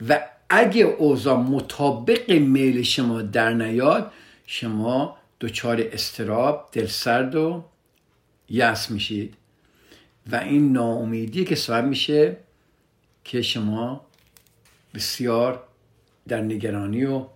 و 0.09 0.21
اگه 0.51 0.83
اوضاع 0.83 1.39
مطابق 1.39 2.31
میل 2.31 2.83
شما 2.83 3.23
در 3.23 3.53
نیاد 3.53 4.13
شما 4.47 5.17
دچار 5.41 5.81
استراب 5.93 6.69
دلسرد 6.73 7.35
و 7.35 7.65
یس 8.51 8.91
میشید. 8.91 9.35
و 10.31 10.37
این 10.37 10.73
ناامیدی 10.73 11.45
که 11.45 11.55
سبب 11.55 11.85
میشه 11.85 12.37
که 13.25 13.43
شما 13.43 14.07
بسیار 14.95 15.63
در 16.29 16.41
نگرانی 16.41 17.05
و 17.05 17.27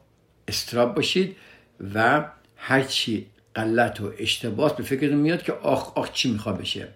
استراب 0.49 0.95
باشید 0.95 1.37
و 1.95 2.25
هرچی 2.57 3.27
غلط 3.57 4.01
و 4.01 4.13
اشتباه 4.19 4.77
به 4.77 4.83
فکرتون 4.83 5.19
میاد 5.19 5.43
که 5.43 5.53
آخ 5.53 5.93
آخ 5.99 6.13
چی 6.13 6.33
می‌خواد 6.33 6.59
بشه. 6.59 6.89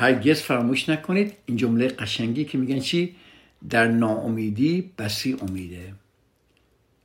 هرگز 0.00 0.42
فراموش 0.42 0.88
نکنید. 0.88 1.36
این 1.46 1.56
جمله 1.56 1.88
قشنگی 1.88 2.44
که 2.44 2.58
میگن 2.58 2.80
چی؟ 2.80 3.16
در 3.70 3.86
ناامیدی 3.86 4.92
بسی 4.98 5.36
امیده. 5.42 5.94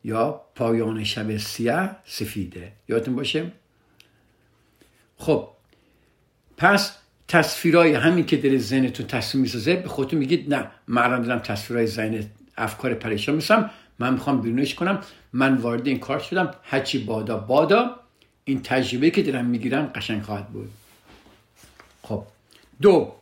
یا 0.03 0.41
پایان 0.55 1.03
شب 1.03 1.37
سیاه 1.37 1.95
سفیده. 2.05 2.71
یادتون 2.89 3.15
باشه؟ 3.15 3.51
خب 5.17 5.49
پس 6.57 6.95
تصویرهای 7.27 7.93
همین 7.93 8.25
که 8.25 8.37
در 8.37 8.57
ذهنتون 8.57 9.07
تصویر 9.07 9.41
می‌سازه 9.41 9.75
به 9.75 9.89
خودتون 9.89 10.19
میگید 10.19 10.53
نه 10.53 10.71
من 10.87 11.01
الان 11.01 11.21
دارم 11.21 11.39
تصویرهای 11.39 11.87
ذهن 11.87 12.25
افکار 12.57 12.93
پریشان 12.93 13.35
میسم 13.35 13.71
من 13.99 14.13
می‌خوام 14.13 14.41
بیرونش 14.41 14.75
کنم. 14.75 15.01
من 15.33 15.55
وارد 15.55 15.87
این 15.87 15.99
کار 15.99 16.19
شدم. 16.19 16.51
هرچی 16.63 16.97
بادا 16.97 17.37
بادا 17.37 17.99
این 18.43 18.61
تجربه 18.61 19.09
که 19.09 19.23
دارم 19.23 19.45
می‌گیرم 19.45 19.85
قشنگ 19.95 20.21
خواهد 20.21 20.47
بود. 20.47 20.71
خب. 22.01 22.23
دو 22.81 23.15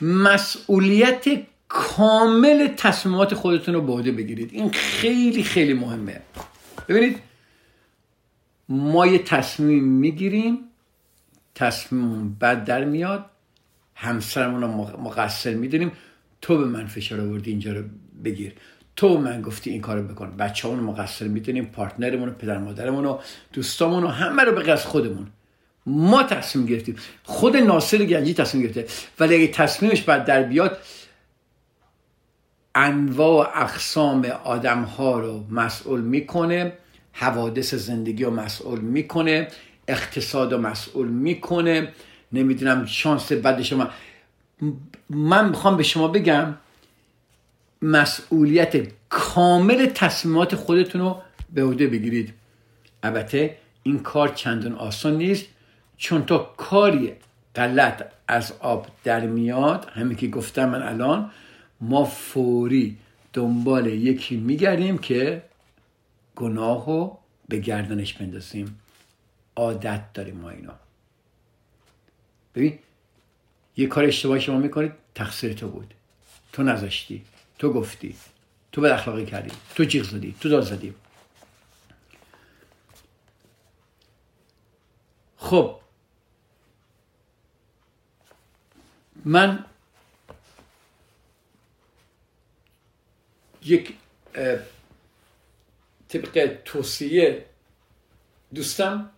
مسئولیت 0.00 1.24
کامل 1.68 2.68
تصمیمات 2.76 3.34
خودتون 3.34 3.74
رو 3.74 3.80
به 3.80 3.92
عهده 3.92 4.12
بگیرید. 4.12 4.50
این 4.52 4.70
خیلی 4.70 5.42
خیلی 5.42 5.74
مهمه. 5.74 6.20
ببینید 6.88 7.18
ما 8.68 9.06
یه 9.06 9.18
تصمیم 9.18 9.84
می‌گیریم 9.84 10.58
تصمیم 11.54 12.34
بد 12.40 12.64
در 12.64 12.84
میاد 12.84 13.24
همسرمون 13.94 14.60
رو 14.60 14.68
مقصر 15.00 15.54
می‌دونیم. 15.54 15.92
تو 16.40 16.58
به 16.58 16.64
من 16.64 16.86
فشار 16.86 17.20
آوردی 17.20 17.50
اینجا 17.50 17.72
رو 17.72 17.82
بگیر. 18.24 18.52
تو 18.96 19.18
من 19.18 19.42
گفتی 19.42 19.70
این 19.70 19.80
کارو 19.80 20.02
بکن. 20.02 20.36
بچه 20.36 20.68
رو 20.68 20.76
مقصر 20.76 21.28
می‌دونیم 21.28 21.64
پارتنرمون 21.64 22.28
رو 22.28 22.34
پدر 22.34 22.58
مادرمون 22.58 23.04
رو 23.04 23.20
دوستامون 23.52 24.02
رو 24.02 24.08
همه 24.08 24.42
رو 24.42 24.52
به 24.52 24.76
خودمون. 24.76 25.26
ما 25.86 26.22
تصمیم 26.22 26.66
گرفتیم. 26.66 26.96
خود 27.24 27.56
ناصر 27.56 28.04
گنجی 28.04 28.34
تصمیم 28.34 28.62
گرفته. 28.62 28.86
ولی 29.20 29.34
اگه 29.34 29.46
تصمیمش 29.46 30.02
بعد 30.02 30.24
در 30.24 30.42
بیاد 30.42 30.78
انواع 32.74 33.46
و 33.46 33.62
اقسام 33.62 34.24
آدم 34.44 34.82
ها 34.82 35.20
رو 35.20 35.44
مسئول 35.50 36.00
می‌کنه 36.00 36.72
حوادث 37.12 37.74
زندگی 37.74 38.24
رو 38.24 38.30
مسئول 38.30 38.80
می‌کنه 38.80 39.48
اقتصاد 39.88 40.52
رو 40.52 40.58
مسئول 40.60 41.08
می‌کنه. 41.08 41.92
نمی‌دونم 42.32 42.86
شانس 42.86 43.32
بد 43.32 43.62
شما. 43.62 43.88
من 45.10 45.48
می‌خوام 45.48 45.76
به 45.76 45.82
شما 45.82 46.08
بگم 46.08 46.54
مسئولیت 47.82 48.88
کامل 49.08 49.86
تصمیمات 49.86 50.54
خودتون 50.54 51.00
رو 51.00 51.22
به 51.54 51.64
عهده 51.64 51.86
بگیرید. 51.86 52.34
البته 53.02 53.56
این 53.82 53.98
کار 53.98 54.28
چندان 54.28 54.72
آسان 54.72 55.16
نیست. 55.16 55.46
چون 56.02 56.24
تا 56.26 56.38
کاری 56.38 57.12
غلط 57.54 58.06
از 58.28 58.52
آب 58.60 58.86
در 59.04 59.20
میاد 59.20 59.90
همین 59.94 60.16
که 60.16 60.28
گفتم 60.28 60.68
من 60.68 60.82
الان 60.82 61.30
ما 61.80 62.04
فوری 62.04 62.96
دنبال 63.32 63.86
یکی 63.86 64.36
میگردیم 64.36 64.98
که 64.98 65.42
گناه 66.36 66.86
رو 66.86 67.18
به 67.48 67.58
گردنش 67.58 68.12
بندازیم. 68.12 68.80
عادت 69.56 70.12
داریم 70.14 70.36
ما 70.36 70.50
اینا 70.50 70.74
ببین 72.54 72.78
یه 73.76 73.86
کار 73.86 74.04
اشتباه 74.04 74.38
شما 74.38 74.58
می‌کنید 74.58 74.92
تقصیر 75.14 75.52
تو 75.52 75.68
بود. 75.68 75.94
تو 76.52 76.62
نذاشتی 76.62 77.24
تو 77.58 77.72
گفتی 77.72 78.16
تو 78.72 78.80
به 78.80 78.94
اخلاقی 78.94 79.26
کردی 79.26 79.50
تو 79.74 79.84
جیغ 79.84 80.04
زدی 80.04 80.34
تو 80.40 80.48
داد 80.48 80.62
زدی. 80.62 80.94
خب 85.36 85.81
من 89.24 89.64
یک 93.64 93.94
طبق 96.08 96.58
توصیه 96.64 97.46
دوستم 98.54 99.10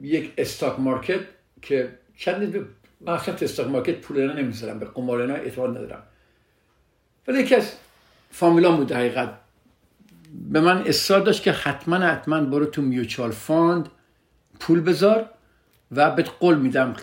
یک 0.00 0.32
stock 0.38 0.80
market 0.80 1.20
که 1.62 1.98
چند 2.16 2.68
من 3.00 3.12
اصلا 3.12 3.34
stock 3.34 3.66
market 3.66 4.00
پول 4.00 4.32
نمی‌ذارم 4.32 4.78
به 4.78 4.86
قمار 4.86 5.32
اعتماد 5.32 5.70
ندارم. 5.70 6.02
ولی 7.28 7.40
یکی 7.42 7.54
از 7.54 7.72
فامیلان 8.30 8.76
بود 8.76 8.92
حقیقت 8.92 9.38
به 10.50 10.60
من 10.60 10.86
اصرار 10.86 11.20
داشت 11.20 11.42
که 11.42 11.52
حتما 11.52 11.96
حتما 11.96 12.40
برو 12.40 12.66
تو 12.66 12.82
mutual 12.82 13.30
fund 13.30 13.88
پول 14.60 14.80
بذار. 14.80 15.30
و 15.90 16.10
بهت 16.10 16.30
قول 16.40 16.58
میدم 16.58 16.96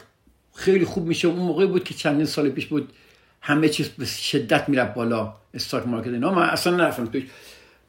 خیلی 0.55 0.85
خوب 0.85 1.07
میشه 1.07 1.27
اون 1.27 1.39
موقع 1.39 1.65
بود 1.65 1.83
که 1.83 1.93
چندین 1.93 2.25
سال 2.25 2.49
پیش 2.49 2.65
بود 2.65 2.93
همه 3.41 3.69
چیز 3.69 3.89
به 3.89 4.05
شدت 4.05 4.69
میره 4.69 4.85
بالا 4.85 5.33
stock 5.53 5.87
market 5.87 6.07
اینا 6.07 6.33
من 6.33 6.49
اصلا 6.49 6.75
نرفتم 6.75 7.05
توش 7.05 7.23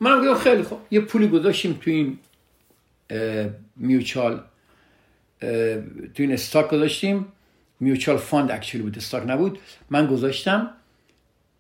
من 0.01 0.21
گفتم 0.21 0.35
خیلی 0.35 0.63
خوب 0.63 0.79
یه 0.91 1.01
پولی 1.01 1.29
گذاشتیم 1.29 1.79
تو 1.83 1.91
این 1.91 2.19
mutual 3.77 4.43
تو 6.15 6.23
این 6.23 6.33
stock 6.33 6.71
گذاشتیم 6.71 7.27
mutual 7.81 8.17
fund 8.17 8.51
actually 8.51 8.83
بود 8.83 8.97
stock 8.97 9.23
نبود 9.27 9.59
من 9.91 10.07
گذاشتم 10.07 10.71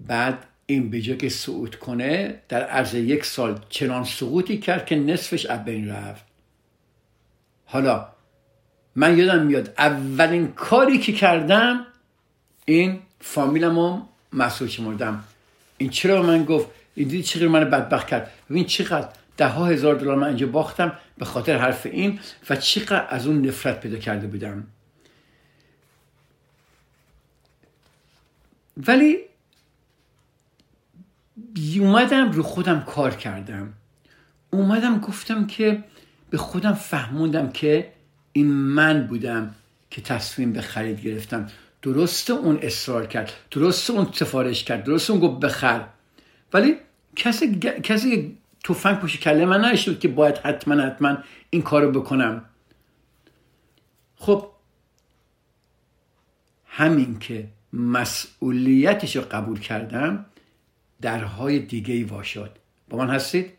بعد 0.00 0.44
این 0.66 0.90
به 0.90 1.00
که 1.00 1.28
صعود 1.28 1.76
کنه 1.76 2.42
در 2.48 2.62
عرض 2.62 2.94
یک 2.94 3.24
سال 3.24 3.60
چنان 3.68 4.04
سقوطی 4.04 4.58
کرد 4.58 4.86
که 4.86 4.96
نصفش 4.96 5.46
از 5.46 5.64
بین 5.64 5.88
رفت 5.88 6.24
حالا 7.64 8.08
من 8.96 9.18
یادم 9.18 9.46
میاد 9.46 9.74
اولین 9.78 10.52
کاری 10.52 10.98
که 10.98 11.12
کردم 11.12 11.86
این 12.64 13.00
فامیلم 13.20 13.78
رو 13.78 14.02
مسئول 14.32 14.68
شمردم 14.68 15.24
این 15.78 15.90
چرا 15.90 16.22
من 16.22 16.44
گفت؟ 16.44 16.68
این 16.94 17.08
دیدی 17.08 17.22
چقدر 17.22 17.48
من 17.48 17.64
بدبخت 17.64 18.06
کرد. 18.06 18.30
ببین 18.50 18.64
چقدر 18.64 19.08
ده 19.36 19.48
ها 19.48 19.66
هزار 19.66 19.94
دلار 19.94 20.16
من 20.16 20.26
اینجا 20.26 20.46
باختم 20.46 20.98
به 21.18 21.24
خاطر 21.24 21.56
حرف 21.56 21.86
این 21.86 22.20
و 22.50 22.56
چقدر 22.56 23.06
از 23.10 23.26
اون 23.26 23.46
نفرت 23.46 23.80
پیدا 23.80 23.98
کرده 23.98 24.26
بودم. 24.26 24.66
ولی 28.86 29.18
اومدم 31.80 32.32
رو 32.32 32.42
خودم 32.42 32.80
کار 32.80 33.14
کردم. 33.14 33.72
اومدم 34.50 35.00
گفتم 35.00 35.46
که 35.46 35.84
به 36.30 36.38
خودم 36.38 36.72
فهموندم 36.72 37.50
که 37.50 37.92
این 38.38 38.46
من 38.52 39.06
بودم 39.06 39.54
که 39.90 40.00
تصمیم 40.00 40.52
به 40.52 40.60
خرید 40.60 41.00
گرفتم. 41.00 41.46
درست 41.82 42.30
اون 42.30 42.58
اصرار 42.62 43.06
کرد 43.06 43.32
درست 43.50 43.90
اون 43.90 44.12
سفارش 44.12 44.64
کرد 44.64 44.84
درست 44.84 45.10
اون 45.10 45.20
گفت 45.20 45.40
بخر. 45.40 45.86
ولی 46.52 46.76
کسی 47.16 47.58
کسی 47.58 48.38
توفنگ 48.64 48.98
پشت 48.98 49.20
کله 49.20 49.44
من 49.44 49.60
نشد 49.64 49.98
که 49.98 50.08
باید 50.08 50.36
حتما 50.36 50.82
حتما 50.82 51.18
این 51.50 51.62
کارو 51.62 51.90
بکنم. 52.00 52.44
خب 54.16 54.50
همین 56.66 57.18
که 57.18 57.48
مسئولیتش 57.72 59.16
رو 59.16 59.22
قبول 59.30 59.60
کردم 59.60 60.24
درهای 61.00 61.58
دیگه 61.58 61.94
ای 61.94 62.04
واشد 62.04 62.50
با 62.88 62.98
من 62.98 63.10
هستید؟ 63.10 63.50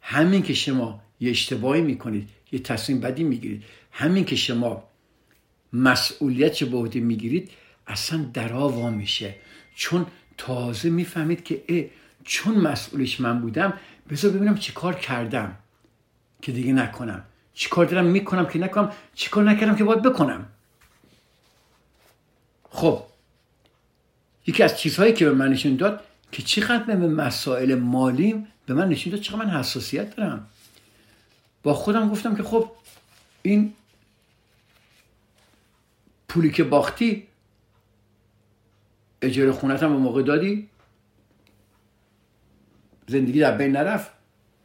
همین 0.00 0.42
که 0.42 0.54
شما 0.54 1.02
یه 1.20 1.30
اشتباهی 1.30 1.82
می‌کنید 1.82 2.28
یه 2.52 2.58
تصمیم 2.58 3.00
بدی 3.00 3.24
می‌گیرید. 3.24 3.62
همین 3.96 4.24
که 4.24 4.36
شما 4.36 4.84
مسئولیت 5.72 6.64
به 6.64 6.76
عهده 6.76 7.00
می‌گیرید 7.00 7.50
اصلا 7.86 8.18
درا 8.34 8.68
وا 8.68 8.90
میشه. 8.90 9.34
چون 9.74 10.06
تازه 10.38 10.90
می‌فهمید 10.90 11.44
که 11.44 11.64
اه 11.68 11.84
چون 12.24 12.54
مسئولش 12.54 13.20
من 13.20 13.40
بودم 13.40 13.72
بذار 14.10 14.30
ببینم 14.30 14.58
چی 14.58 14.72
کار 14.72 14.94
کردم 14.94 15.56
که 16.42 16.52
دیگه 16.52 16.72
نکنم. 16.72 17.24
چی 17.54 17.68
کار 17.68 17.86
دارم 17.86 18.04
می‌کنم 18.04 18.46
که 18.46 18.58
نکنم؟ 18.58 18.92
چی 19.14 19.30
کار 19.30 19.44
نکردم 19.44 19.76
که 19.76 19.84
باید 19.84 20.02
بکنم؟ 20.02 20.46
خب 22.70 23.02
یکی 24.46 24.62
از 24.62 24.78
چیزهایی 24.78 25.12
که 25.12 25.24
به 25.24 25.32
من 25.32 25.48
نشون 25.48 25.76
داد 25.76 26.04
که 26.32 26.42
چقدر 26.42 26.96
به 26.96 27.08
مسائل 27.08 27.74
مالیم 27.74 28.46
به 28.66 28.74
من 28.74 28.88
نشون 28.88 29.12
داد 29.12 29.20
چقدر 29.20 29.44
من 29.44 29.50
حساسیت 29.50 30.16
دارم. 30.16 30.46
با 31.62 31.74
خودم 31.74 32.08
گفتم 32.08 32.36
که 32.36 32.42
خب 32.42 32.70
این 33.42 33.74
پولی 36.34 36.50
که 36.50 36.64
باختی 36.64 37.26
اجاره 39.22 39.52
خونتم 39.52 39.88
به 39.88 39.96
موقع 39.96 40.22
دادی. 40.22 40.68
زندگی 43.06 43.40
در 43.40 43.56
بین 43.56 43.72
نرفت. 43.72 44.10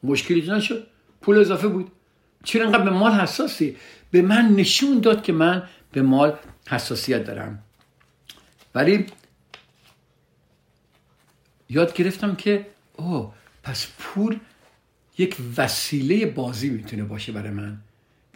مشکلی 0.03 0.51
نشد. 0.51 0.87
پول 1.21 1.39
اضافه 1.39 1.67
بود. 1.67 1.91
چرا 2.43 2.65
انقدر 2.65 2.83
به 2.83 2.89
مال 2.89 3.11
حساسی؟ 3.11 3.77
به 4.11 4.21
من 4.21 4.55
نشون 4.55 4.99
داد 4.99 5.23
که 5.23 5.33
من 5.33 5.69
به 5.91 6.01
مال 6.01 6.37
حساسیت 6.69 7.23
دارم. 7.23 7.63
ولی 8.75 9.05
یاد 11.69 11.93
گرفتم 11.93 12.35
که 12.35 12.67
اوه 12.95 13.33
پس 13.63 13.87
پول 13.99 14.39
یک 15.17 15.37
وسیله 15.57 16.25
بازی 16.25 16.69
می‌تونه 16.69 17.03
باشه 17.03 17.31
برای 17.31 17.51
من. 17.51 17.77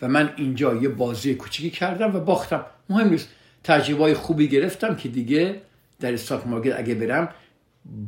و 0.01 0.07
من 0.07 0.33
اینجا 0.37 0.75
یه 0.75 0.89
بازی 0.89 1.35
کوچیکی 1.35 1.69
کردم 1.69 2.15
و 2.15 2.19
باختم. 2.19 2.65
مهم 2.89 3.09
نیست. 3.09 3.29
تجربه 3.63 4.13
خوبی 4.13 4.47
گرفتم 4.47 4.95
که 4.95 5.09
دیگه 5.09 5.61
در 5.99 6.13
استاک 6.13 6.47
مارکت 6.47 6.79
اگه 6.79 6.95
برم 6.95 7.29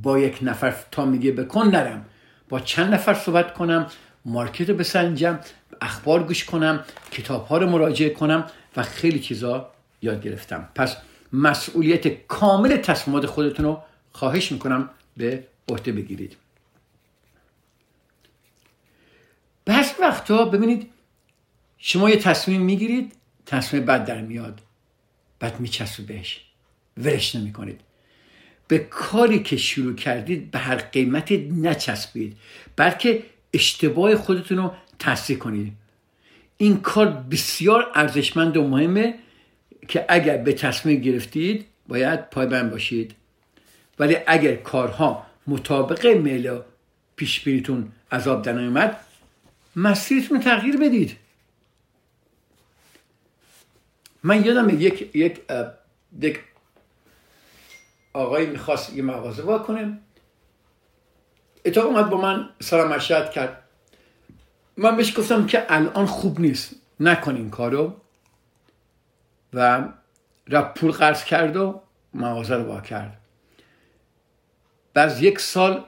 با 0.03 0.19
یک 0.19 0.39
نفر 0.41 0.75
تا 0.91 1.05
میگه 1.05 1.31
بکن 1.31 1.67
نرم. 1.67 2.05
با 2.49 2.59
چند 2.59 2.93
نفر 2.93 3.13
صحبت 3.13 3.53
کنم 3.53 3.87
مارکت 4.25 4.69
رو 4.69 4.75
بسنجم 4.75 5.39
اخبار 5.81 6.23
گوش 6.23 6.45
کنم 6.45 6.83
کتاب 7.11 7.45
ها 7.45 7.57
رو 7.57 7.69
مراجعه 7.69 8.09
کنم 8.09 8.45
و 8.75 8.83
خیلی 8.83 9.19
چیزا 9.19 9.71
یاد 10.01 10.21
گرفتم. 10.21 10.69
پس 10.75 10.97
مسئولیت 11.33 12.27
کامل 12.27 12.77
تصمیمات 12.77 13.25
خودتون 13.25 13.65
رو 13.65 13.81
خواهش 14.11 14.51
می‌کنم 14.51 14.89
به 15.17 15.43
عهده 15.69 15.91
بگیرید. 15.91 16.35
بعض 19.65 19.91
وقتا 19.99 20.45
ببینید 20.45 20.91
شما 21.87 22.09
یه 22.09 22.15
تصمیم 22.15 22.61
می‌گیرید 22.61 23.13
تصمیم 23.45 23.85
بد 23.85 24.05
در 24.05 24.21
میاد. 24.21 24.61
بعد 25.39 25.59
میچسبید 25.59 26.07
بهش 26.07 26.41
ولش 26.97 27.35
نمی‌کنید. 27.35 27.81
به 28.67 28.77
کاری 28.77 29.43
که 29.43 29.57
شروع 29.57 29.95
کردید 29.95 30.51
به 30.51 30.59
هر 30.59 30.75
قیمتی 30.75 31.37
نچسبید 31.61 32.37
بلکه 32.75 33.23
اشتباه 33.53 34.15
خودتون 34.15 34.57
رو 34.57 34.71
تصدیق 34.99 35.37
کنید. 35.37 35.73
این 36.57 36.77
کار 36.77 37.07
بسیار 37.07 37.91
ارزشمند 37.95 38.57
و 38.57 38.67
مهمه 38.67 39.15
که 39.87 40.05
اگر 40.09 40.37
به 40.37 40.53
تصمیم 40.53 41.01
گرفتید 41.01 41.65
باید 41.87 42.29
پایبند 42.29 42.71
باشید. 42.71 43.15
ولی 43.99 44.17
اگر 44.27 44.55
کارها 44.55 45.25
مطابق 45.47 46.07
میل 46.07 46.59
پیش 47.15 47.39
بینیتون 47.39 47.91
عذاب 48.11 48.41
در 48.41 48.95
مسیرتون 49.75 50.39
تغییر 50.39 50.77
بدید. 50.77 51.24
من 54.25 54.45
یادم 54.45 54.69
یک 54.69 55.15
یک 55.15 55.41
یک 56.21 56.39
آقایی 58.13 58.47
می‌خواست 58.47 58.93
یه 58.93 59.03
مغازه 59.03 59.43
وا 59.43 59.59
کنه. 59.59 59.99
اتاق 61.65 61.85
اومد 61.85 62.09
با 62.09 62.21
من 62.21 62.49
سلام 62.59 62.93
مشهد 62.93 63.31
کرد. 63.31 63.63
من 64.77 64.97
بهش 64.97 65.19
گفتم 65.19 65.45
که 65.45 65.65
الان 65.69 66.05
خوب 66.05 66.39
نیست 66.39 66.75
نکن 66.99 67.35
این 67.35 67.49
کارو. 67.49 67.95
و 69.53 69.87
رفت 70.47 70.79
پول 70.79 70.91
قرض 70.91 71.23
کرد 71.23 71.57
و 71.57 71.81
مغازه 72.13 72.55
رو 72.55 72.63
وا 72.63 72.81
کرد. 72.81 73.17
بعد 74.93 75.23
یک 75.23 75.39
سال 75.39 75.85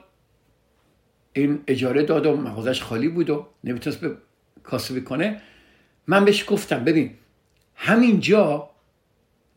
این 1.32 1.64
اجاره 1.66 2.02
داد 2.02 2.26
و 2.26 2.36
مغازش 2.36 2.82
خالی 2.82 3.08
بود 3.08 3.30
و 3.30 3.46
نمی‌تونست 3.64 4.00
به 4.00 4.16
کاسبی 4.62 5.00
کنه. 5.00 5.42
من 6.06 6.24
بهش 6.24 6.44
گفتم 6.48 6.84
ببین 6.84 7.18
همینجا 7.78 8.70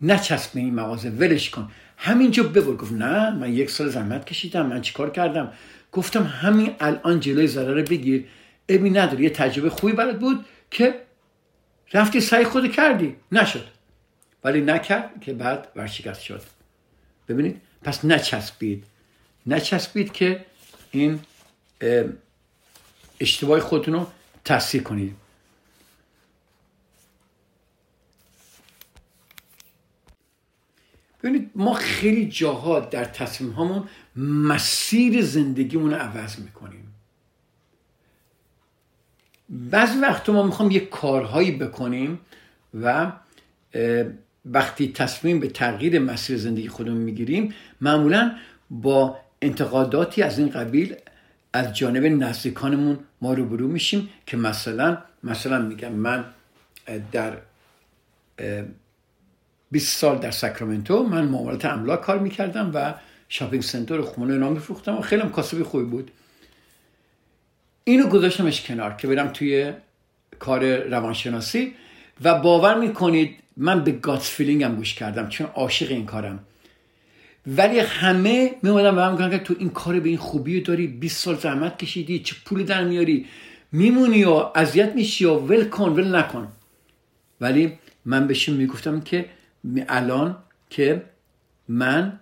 نچسب 0.02 0.58
این 0.58 0.76
مغازه 0.76 1.10
ولش 1.10 1.50
کن. 1.50 1.72
همینجا 1.98 2.44
ببر. 2.44 2.74
گفت 2.74 2.92
نه 2.92 3.30
من 3.30 3.54
یک 3.54 3.70
سال 3.70 3.90
زحمت 3.90 4.26
کشیدم 4.26 4.66
من 4.66 4.82
چیکار 4.82 5.10
کردم؟ 5.10 5.54
گفتم 5.92 6.24
همین 6.24 6.76
الان 6.80 7.20
جلوی 7.20 7.48
ضرر 7.48 7.82
بگیر. 7.82 8.26
ابی 8.70 8.90
نداری 8.90 9.24
یه 9.24 9.30
تجربه 9.30 9.70
خوبی 9.70 9.94
برات 9.94 10.20
بود 10.20 10.46
که 10.72 11.02
رفتی 11.94 12.22
سعی 12.22 12.44
خود 12.44 12.72
کردی. 12.72 13.16
نشد. 13.32 13.66
ولی 14.44 14.62
نکرد 14.62 15.22
که 15.22 15.34
بعد 15.34 15.68
ورشکست 15.76 16.22
شد. 16.22 16.42
ببینید 17.28 17.62
پس 17.84 18.06
نچسبید. 18.06 18.84
نچسبید 19.46 20.12
که 20.12 20.46
این 20.92 21.20
اشتباه 23.20 23.60
خودتون 23.60 23.94
رو 23.94 24.08
تصحیح 24.46 24.84
کنید. 24.84 25.16
ببینید 31.24 31.52
ما 31.56 31.74
خیلی 31.74 32.28
جاها 32.28 32.80
در 32.80 33.06
تصمیم 33.06 33.52
هامون 33.52 33.84
مسیر 34.16 35.22
زندگیمون 35.22 35.92
رو 35.92 35.98
عوض 35.98 36.40
می‌کنیم. 36.40 36.94
بعضی 39.50 40.00
وقت 40.00 40.30
ما 40.30 40.44
می‌خوام 40.44 40.72
یه 40.72 40.80
کارهایی 40.80 41.52
بکنیم 41.52 42.20
و 42.82 43.12
وقتی 44.46 44.92
تصمیم 44.92 45.40
به 45.40 45.48
تغییر 45.48 46.00
مسیر 46.00 46.38
زندگی 46.38 46.68
خودمون 46.68 46.98
می‌گیریم 46.98 47.54
معمولا 47.82 48.36
با 48.70 49.18
انتقاداتی 49.42 50.22
از 50.22 50.40
این 50.40 50.50
قبیل 50.50 50.96
از 51.54 51.74
جانب 51.74 52.06
نزدیکانمون 52.06 53.00
ما 53.22 53.34
روبرو 53.34 53.68
میشیم 53.68 54.10
که 54.26 54.38
مثلا 54.38 54.98
مثلا 55.24 55.60
میگم 55.62 55.92
من 55.92 56.26
در 57.12 57.38
20 59.72 59.98
سال 59.98 60.18
در 60.18 60.32
ساکرامنتو 60.32 61.04
من 61.04 61.26
معاملات 61.26 61.66
املاک 61.66 62.02
کار 62.02 62.20
می‌کردم 62.20 62.72
و 62.74 62.94
shopping 63.30 63.64
center 63.64 64.02
خونه 64.02 64.38
اینام 64.38 64.54
میفروختم 64.54 64.98
و 64.98 65.02
خیلی 65.02 65.22
کاسبی 65.22 65.64
خوبی 65.64 65.86
بود. 65.86 66.12
اینو 67.84 68.08
گذاشتمش 68.08 68.62
کنار 68.62 68.94
که 68.94 69.08
برم 69.08 69.28
توی 69.28 69.74
کار 70.40 70.76
روانشناسی 70.76 71.74
و 72.24 72.40
باور 72.40 72.80
می‌کنید 72.80 73.36
من 73.58 73.84
به 73.84 73.92
gut 73.92 74.30
feeling 74.30 74.64
هم 74.64 74.76
گوش 74.76 74.94
کردم 74.94 75.30
چون 75.30 75.48
عاشق 75.48 75.92
این 75.92 76.06
کارم. 76.06 76.40
ولی 77.48 77.80
همه 77.80 78.56
میومدن 78.62 78.96
به 78.96 79.10
من 79.10 79.30
که 79.30 79.38
تو 79.38 79.56
این 79.60 79.70
کار 79.70 80.00
به 80.00 80.10
این 80.10 80.18
خوبی 80.18 80.62
داری 80.62 80.88
20 80.88 81.24
سال 81.24 81.36
زحمت 81.36 81.78
کشیدی 81.78 82.20
چه 82.20 82.36
پول 82.46 82.64
در 82.64 82.84
میاری 82.84 83.26
میمونی 83.72 84.24
و 84.24 84.46
اذیت 84.56 84.96
میشی 84.96 85.26
و 85.26 85.34
ول 85.34 85.64
کن 85.64 85.90
ول 85.90 86.16
نکن. 86.16 86.48
ولی 87.42 87.74
من 88.06 88.28
بهشون 88.28 88.56
می‌گفتم 88.56 89.02
که 89.02 89.26
الان 89.88 90.38
که 90.70 91.06
من 91.68 92.20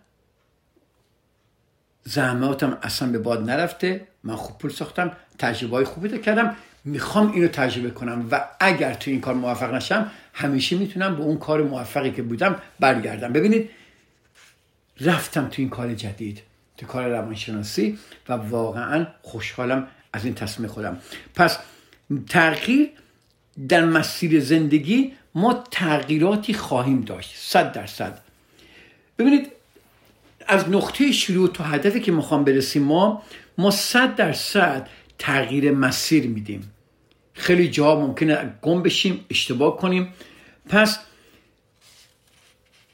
زحماتم 2.03 2.77
اصلا 2.81 3.11
به 3.11 3.19
باد 3.19 3.49
نرفته 3.49 4.07
من 4.23 4.35
خوب 4.35 4.57
پول 4.57 4.71
ساختم 4.71 5.11
تجربه 5.37 5.75
های 5.75 5.85
خوبی 5.85 6.17
کردم 6.17 6.55
می‌خوام 6.85 7.31
اینو 7.31 7.47
تجربه 7.47 7.89
کنم 7.89 8.27
و 8.31 8.45
اگر 8.59 8.93
تو 8.93 9.11
این 9.11 9.21
کار 9.21 9.33
موفق 9.33 9.73
نشم 9.73 10.11
همیشه 10.33 10.77
می‌تونم 10.77 11.15
به 11.15 11.21
اون 11.21 11.37
کار 11.37 11.63
موفقی 11.63 12.11
که 12.11 12.21
بودم 12.21 12.61
برگردم. 12.79 13.33
ببینید 13.33 13.69
رفتم 15.01 15.47
تو 15.47 15.61
این 15.61 15.69
کار 15.69 15.93
جدید 15.93 16.41
تو 16.77 16.85
کار 16.85 17.09
روانشناسی 17.09 17.99
و 18.29 18.33
واقعا 18.33 19.07
خوشحالم 19.21 19.87
از 20.13 20.25
این 20.25 20.33
تصمیم 20.33 20.69
خودم. 20.69 20.97
پس 21.35 21.57
تغییر 22.29 22.89
در 23.69 23.85
مسیر 23.85 24.39
زندگی 24.39 25.13
ما 25.39 25.63
تغییراتی 25.71 26.53
خواهیم 26.53 27.01
داشت 27.01 27.31
صد 27.35 27.71
درصد. 27.71 28.21
ببینید 29.17 29.47
از 30.47 30.69
نقطه 30.69 31.11
شروع 31.11 31.51
تا 31.53 31.63
هدفی 31.63 31.99
که 31.99 32.11
می‌خوام 32.11 32.43
برسیم 32.43 32.83
ما 32.83 33.23
ما 33.57 33.71
صد 33.71 34.15
درصد 34.15 34.89
تغییر 35.19 35.71
مسیر 35.71 36.27
میدیم. 36.27 36.71
خیلی 37.33 37.67
جا 37.69 37.99
ممکنه 37.99 38.53
گم 38.61 38.83
بشیم 38.83 39.25
اشتباه 39.29 39.77
کنیم. 39.77 40.13
پس 40.69 40.99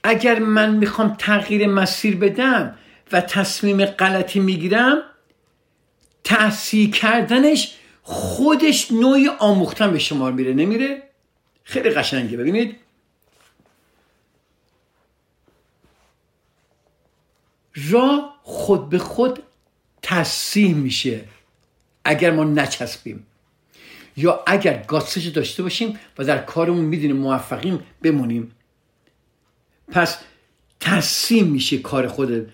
اگر 0.03 0.39
من 0.39 0.75
می‌خوام 0.75 1.15
تغییر 1.19 1.67
مسیر 1.67 2.15
بدم 2.15 2.77
و 3.11 3.21
تصمیم 3.21 3.85
غلطی 3.85 4.39
می‌گیرم 4.39 4.97
تحصیل 6.23 6.91
کردنش 6.91 7.75
خودش 8.03 8.91
نوعی 8.91 9.27
آموختن 9.27 9.91
به 9.91 9.99
شما 9.99 10.31
میره 10.31 10.53
نمیره؟ 10.53 11.04
خیلی 11.65 11.89
قشنگه. 11.89 12.37
ببینید. 12.37 12.75
راه 17.91 18.39
خود 18.43 18.89
به 18.89 18.97
خود 18.97 19.43
تصیح 20.01 20.75
میشه 20.75 21.23
اگر 22.05 22.31
ما 22.31 22.43
نچسبیم. 22.43 23.25
یا 24.17 24.43
اگر 24.47 24.83
گاسش 24.87 25.25
داشته 25.25 25.63
باشیم 25.63 25.99
و 26.17 26.23
در 26.23 26.37
کارمون 26.37 26.85
می‌دونیم 26.85 27.17
موفقیم 27.17 27.83
بمونیم. 28.01 28.51
پس 29.87 30.17
تصمیم 30.79 31.47
میشه 31.47 31.77
کار 31.77 32.07
خود. 32.07 32.53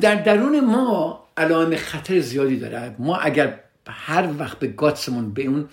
در 0.00 0.14
درون 0.14 0.60
ما 0.60 1.24
علائم 1.36 1.76
خطر 1.76 2.20
زیادی 2.20 2.56
داره. 2.56 2.96
ما 2.98 3.16
اگر 3.16 3.60
هر 3.86 4.32
وقت 4.38 4.58
به 4.58 4.66
گاتسمون 4.66 5.34
به 5.34 5.42
اون 5.42 5.68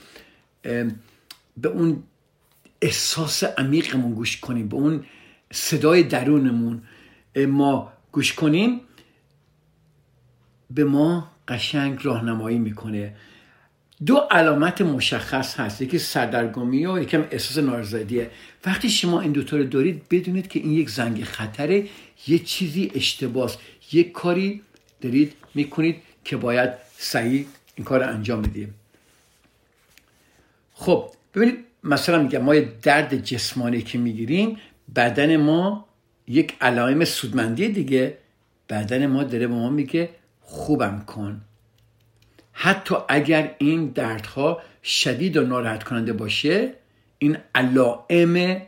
به 1.57 1.69
اون 1.69 2.03
احساس 2.81 3.43
عمیقمون 3.43 4.13
گوش 4.13 4.39
کنیم 4.39 4.67
به 4.67 4.75
اون 4.75 5.05
صدای 5.51 6.03
درونمون. 6.03 6.81
ما 7.47 7.93
گوش 8.11 8.33
کنیم 8.33 8.81
به 10.69 10.83
ما 10.83 11.31
قشنگ 11.47 11.99
راهنمایی 12.03 12.59
می‌کنه. 12.59 13.15
دو 14.05 14.15
علامت 14.15 14.81
مشخص 14.81 15.59
هست 15.59 15.81
یکی 15.81 15.99
سردرگمی 15.99 16.85
و 16.85 16.99
یکم 16.99 17.27
احساس 17.31 17.57
نارضایتیه. 17.57 18.31
وقتی 18.65 18.89
شما 18.89 19.21
این 19.21 19.31
دوتا 19.31 19.57
رو 19.57 19.63
دارید 19.63 20.03
بدونید 20.09 20.47
که 20.47 20.59
این 20.59 20.71
یک 20.71 20.89
زنگ 20.89 21.23
خطره 21.23 21.87
یه 22.27 22.39
چیزی 22.39 22.91
اشتباس 22.95 23.57
یک 23.91 24.11
کاری 24.11 24.61
دارید 25.01 25.33
می‌کنید 25.55 25.95
که 26.23 26.37
باید 26.37 26.69
صحیح 26.97 27.45
این 27.75 27.85
کار 27.85 28.03
انجام 28.03 28.41
بدیم 28.41 28.73
خب 30.73 31.11
ببینید 31.35 31.70
مثلا 31.83 32.23
میگم 32.23 32.39
ما 32.39 32.55
یه 32.55 32.73
درد 32.81 33.15
جسمانی 33.15 33.81
که 33.81 33.97
می‌گیریم 33.97 34.57
بدن 34.95 35.37
ما 35.37 35.85
یک 36.27 36.55
علائم 36.61 37.05
سودمندی 37.05 37.69
دیگه. 37.69 38.17
بدن 38.69 39.05
ما 39.05 39.23
داره 39.23 39.47
به 39.47 39.53
ما 39.53 39.69
میگه 39.69 40.09
خوبم 40.41 41.03
کن. 41.07 41.41
حتی 42.53 42.95
اگر 43.09 43.55
این 43.57 43.87
دردها 43.87 44.61
شدید 44.83 45.37
و 45.37 45.41
ناراحت 45.41 45.83
کننده 45.83 46.13
باشه 46.13 46.73
این 47.17 47.37
علائم 47.55 48.61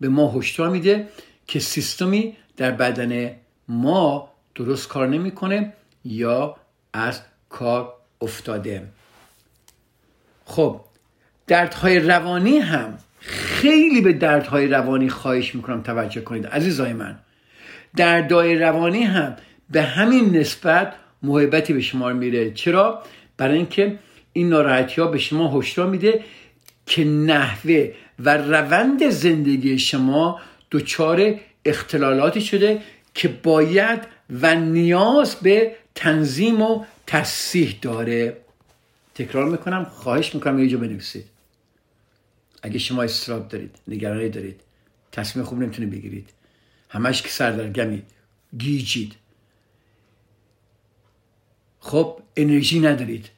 به 0.00 0.08
ما 0.08 0.32
هشدار 0.32 0.70
میده 0.70 1.08
که 1.46 1.58
سیستمی 1.58 2.36
در 2.56 2.70
بدن 2.70 3.36
ما 3.68 4.32
درست 4.54 4.88
کار 4.88 5.08
نمی‌کنه 5.08 5.72
یا 6.04 6.56
از 6.92 7.20
کار 7.48 7.94
افتاده. 8.20 8.88
خب 10.44 10.80
دردهای 11.46 11.98
روانی 11.98 12.58
هم 12.58 12.98
خیلی 13.20 14.00
به 14.00 14.12
دردهای 14.12 14.66
روانی 14.66 15.08
خواهش 15.08 15.54
می‌کنم 15.54 15.82
توجه 15.82 16.20
کنید 16.20 16.46
عزیزای 16.46 16.92
من. 16.92 17.18
دردهای 17.96 18.58
روانی 18.58 19.02
هم 19.02 19.36
به 19.70 19.82
همین 19.82 20.36
نسبت 20.36 20.94
محبتی 21.22 21.72
به 21.72 21.80
شما 21.80 22.12
میره. 22.12 22.50
چرا؟ 22.50 23.02
برای 23.36 23.56
اینکه 23.56 23.98
این 24.32 24.48
ناراحتی 24.48 25.00
ها 25.00 25.06
به 25.06 25.18
شما 25.18 25.58
هشدار 25.58 25.86
میده 25.86 26.24
که 26.86 27.04
نحوه 27.04 27.92
و 28.18 28.36
روند 28.36 29.08
زندگی 29.08 29.78
شما 29.78 30.40
دچار 30.70 31.34
اختلالاتی 31.64 32.40
شده 32.40 32.82
که 33.14 33.28
باید 33.28 34.00
و 34.42 34.54
نیاز 34.54 35.36
به 35.36 35.72
تنظیم 35.94 36.62
و 36.62 36.84
تصیح 37.06 37.78
داره. 37.82 38.36
تکرار 39.14 39.44
می‌کنم 39.44 39.84
خواهش 39.84 40.34
می‌کنم 40.34 40.58
یه 40.58 40.68
جا 40.68 40.78
بنویسید. 40.78 41.24
اگه 42.64 42.78
شما 42.78 43.02
استراب 43.02 43.48
دارید 43.48 43.78
نگرانی 43.88 44.28
دارید 44.28 44.60
تصمیم 45.12 45.44
خوب 45.44 45.58
نمی‌تونید 45.58 45.90
بگیرید 45.90 46.30
همش 46.88 47.22
که 47.22 47.28
سردرگمید 47.28 48.04
گیجید. 48.58 49.14
خب 51.80 52.20
انرژی 52.36 52.80
ندارید. 52.80 53.30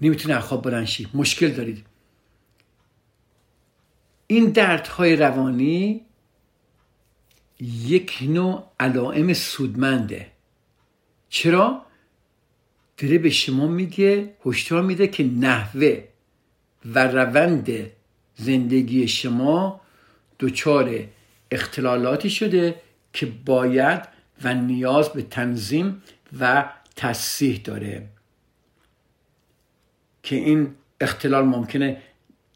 نمی‌تونه 0.00 0.40
خواب 0.40 0.64
بلند 0.64 0.88
مشکل 1.14 1.48
دارید. 1.48 1.86
این 4.26 4.50
دردهای 4.50 5.16
روانی 5.16 6.06
یک 7.60 8.18
نوع 8.22 8.72
علائم 8.80 9.32
سودمنده. 9.32 10.26
چرا؟ 11.28 11.82
داره 12.96 13.18
به 13.18 13.30
شما 13.30 13.66
میگه 13.66 14.34
هشدار 14.46 14.82
میده 14.82 15.06
که 15.08 15.24
نحوه 15.24 16.04
و 16.84 17.06
روند 17.06 17.97
زندگی 18.38 19.08
شما 19.08 19.80
دچار 20.40 21.04
اختلالاتی 21.50 22.30
شده 22.30 22.74
که 23.12 23.26
باید 23.26 24.02
و 24.42 24.54
نیاز 24.54 25.08
به 25.08 25.22
تنظیم 25.22 26.02
و 26.40 26.70
تصیح 26.96 27.60
داره. 27.64 28.06
که 30.22 30.36
این 30.36 30.74
اختلال 31.00 31.44
ممکنه 31.44 32.02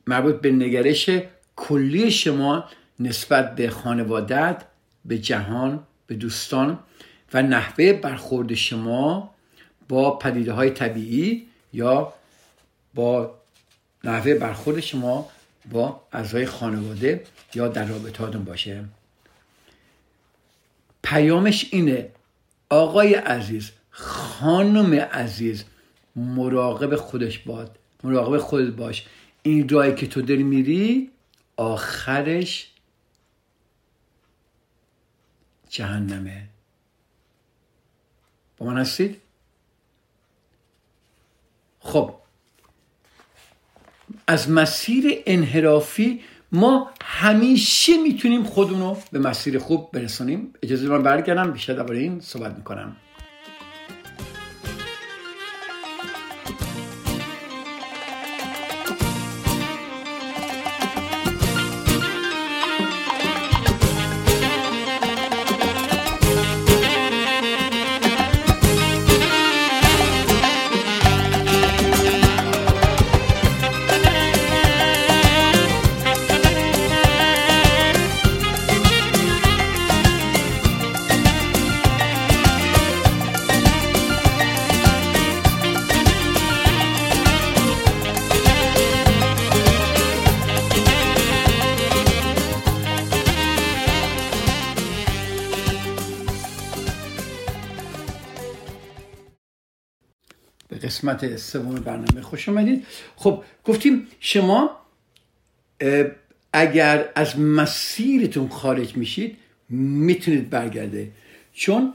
مربوط 0.06 0.34
به 0.34 0.52
نگرش 0.52 1.10
کلی 1.56 2.10
شما 2.10 2.64
نسبت 3.00 3.54
به 3.54 3.70
خانوادت 3.70 4.64
به 5.04 5.18
جهان 5.18 5.82
به 6.06 6.14
دوستان 6.14 6.78
و 7.34 7.42
نحوه 7.42 7.92
برخورد 7.92 8.54
شما 8.54 9.34
با 9.88 10.18
پدیده 10.18 10.52
های 10.52 10.70
طبیعی 10.70 11.46
یا 11.72 12.12
با 12.94 13.34
نحوه 14.04 14.34
برخورد 14.34 14.80
شما 14.80 15.30
با 15.70 16.02
اعضای 16.12 16.46
خانواده 16.46 17.24
یا 17.54 17.68
در 17.68 17.84
رابطاتون 17.84 18.44
باشه. 18.44 18.84
پیامش 21.02 21.68
اینه 21.70 22.10
آقای 22.70 23.14
عزیز 23.14 23.70
خانم 23.90 24.94
عزیز 24.94 25.64
مراقب 26.16 26.96
خودش 26.96 27.38
باد 27.38 27.78
مراقب 28.04 28.38
خودت 28.38 28.72
باش. 28.72 29.06
این 29.42 29.68
راهی 29.68 29.94
که 29.94 30.06
تو 30.06 30.22
داری 30.22 30.42
میری 30.42 31.10
آخرش 31.56 32.70
جهنمه. 35.68 36.48
با 38.58 38.66
من 38.66 38.78
هستید؟ 38.78 39.20
خب 41.80 42.14
از 44.26 44.50
مسیر 44.50 45.04
انحرافی 45.26 46.20
ما 46.52 46.90
همیشه 47.04 48.02
می‌تونیم 48.02 48.42
خودمونو 48.44 48.96
به 49.12 49.18
مسیر 49.18 49.58
خوب 49.58 49.90
برسونیم. 49.92 50.52
اجازه 50.62 50.88
من 50.88 51.02
برگردم 51.02 51.50
بیشتر 51.50 51.74
درباره 51.74 51.98
این 51.98 52.20
صحبت 52.20 52.56
می‌کنم. 52.56 52.96
قسمت 100.82 101.36
سوم 101.36 101.74
برنامه 101.74 102.20
خوش 102.22 102.48
آمدید 102.48 102.86
خب 103.16 103.44
گفتیم 103.64 104.06
شما 104.20 104.70
اگر 106.52 107.08
از 107.14 107.38
مسیرتون 107.38 108.48
خارج 108.48 108.96
میشید 108.96 109.38
می‌تونید 109.68 110.50
برگرده. 110.50 111.10
چون 111.52 111.94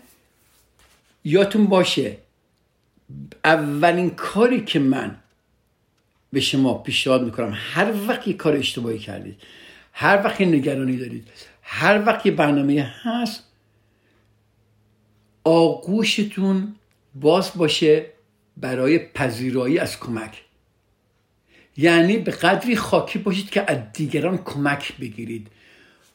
یادتون 1.23 1.65
باشه 1.65 2.17
اولین 3.45 4.09
کاری 4.09 4.65
که 4.65 4.79
من 4.79 5.17
به 6.33 6.39
شما 6.39 6.73
پیشنهاد 6.73 7.23
می‌کنم 7.23 7.53
هر 7.55 7.93
وقت 8.07 8.29
کار 8.29 8.55
اشتباهی 8.55 8.99
کردید 8.99 9.41
هر 9.93 10.23
وقت 10.23 10.41
نگرانی 10.41 10.97
دارید 10.97 11.27
هر 11.61 12.05
وقت 12.05 12.27
برنامه 12.27 12.93
هست 13.03 13.43
آغوشتون 15.43 16.75
باز 17.15 17.51
باشه 17.55 18.05
برای 18.57 18.99
پذیرایی 18.99 19.79
از 19.79 19.99
کمک. 19.99 20.43
یعنی 21.77 22.17
به 22.17 22.31
قدری 22.31 22.75
خاکی 22.75 23.19
باشید 23.19 23.49
که 23.49 23.71
از 23.71 23.77
دیگران 23.93 24.37
کمک 24.37 24.97
بگیرید. 24.97 25.47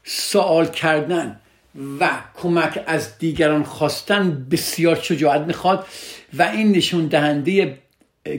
سوال 0.04 0.66
کردن 0.66 1.40
و 2.00 2.10
کمک 2.34 2.84
از 2.86 3.18
دیگران 3.18 3.62
خواستن 3.62 4.46
بسیار 4.50 4.96
شجاعت 4.96 5.40
می‌خواد 5.40 5.86
و 6.34 6.42
این 6.42 6.72
نشون 6.72 7.06
دهنده 7.06 7.78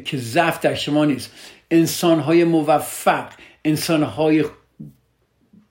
که 0.06 0.18
ضعف 0.18 0.60
در 0.60 0.76
شما 0.76 1.06
نیست. 1.06 1.32
انسانهای 1.72 2.44
موفق 2.44 3.30
انسانهای 3.66 4.46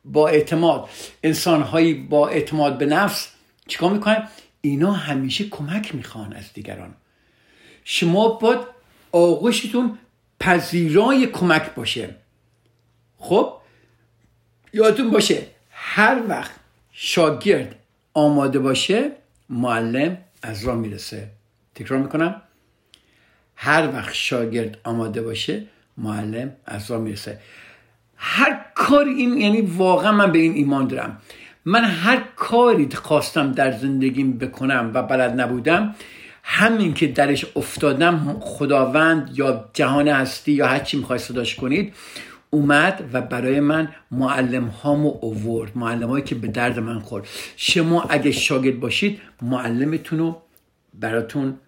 با 0.04 0.28
اعتماد 0.28 0.88
انسانهایی 1.22 1.94
با 1.94 2.28
اعتماد 2.28 2.78
به 2.78 2.86
نفس 2.86 3.28
چیکار 3.66 3.92
می‌کنن؟ 3.92 4.28
اینا 4.60 4.92
همیشه 4.92 5.48
کمک 5.48 5.94
می‌خوان 5.94 6.32
از 6.32 6.52
دیگران. 6.52 6.94
شما 7.84 8.28
باید 8.28 8.60
آغوشتون 9.12 9.98
پذیرای 10.40 11.26
کمک 11.26 11.74
باشه. 11.74 12.14
خب؟ 13.18 13.52
یادتون 14.72 15.10
باشه 15.10 15.46
هر 15.70 16.22
وقت 16.28 16.50
شاگرد 16.92 17.76
آماده 18.14 18.58
باشه 18.58 19.10
معلم 19.48 20.18
از 20.42 20.64
راه 20.64 20.76
می‌رسه. 20.76 21.28
تکرار 21.74 22.00
می‌کنم. 22.00 22.42
هر 23.56 23.88
وقت 23.92 24.14
شاگرد 24.14 24.78
آماده 24.84 25.22
باشه 25.22 25.62
معلم 25.96 26.52
از 26.66 26.90
راه 26.90 27.00
می‌رسه. 27.00 27.40
هر 28.16 28.64
کار 28.74 29.04
این 29.04 29.38
یعنی 29.38 29.60
واقعا 29.60 30.12
من 30.12 30.32
به 30.32 30.38
این 30.38 30.52
ایمان 30.54 30.86
دارم. 30.86 31.22
من 31.64 31.84
هر 31.84 32.24
کاری 32.36 32.88
خواستم 32.90 33.52
در 33.52 33.72
زندگیم 33.72 34.38
بکنم 34.38 34.90
و 34.94 35.02
بلد 35.02 35.40
نبودم 35.40 35.94
همین 36.42 36.94
که 36.94 37.06
درش 37.06 37.46
افتادم 37.56 38.36
خداوند 38.40 39.30
یا 39.38 39.70
جهان 39.72 40.08
هستی 40.08 40.52
یا 40.52 40.66
هر 40.66 40.78
چی 40.78 40.96
می‌خوای 40.96 41.18
صداش 41.18 41.54
کنید 41.54 41.94
اومد 42.50 43.10
و 43.12 43.22
برای 43.22 43.60
من 43.60 43.88
معلم 44.10 44.66
هامو 44.66 45.18
اوورد 45.20 45.78
معلم 45.78 46.08
هایی 46.08 46.24
که 46.24 46.34
به 46.34 46.48
درد 46.48 46.78
من 46.78 47.00
خورد. 47.00 47.28
شما 47.56 48.02
اگه 48.02 48.32
شاگرد 48.32 48.80
باشید 48.80 49.20
معلمتون 49.42 50.18
رو 50.18 50.42
براتون 50.94 51.58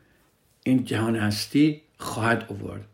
این 0.65 0.85
جهان 0.85 1.17
هستی 1.17 1.81
خواهد 1.99 2.45
اوورد 2.49 2.85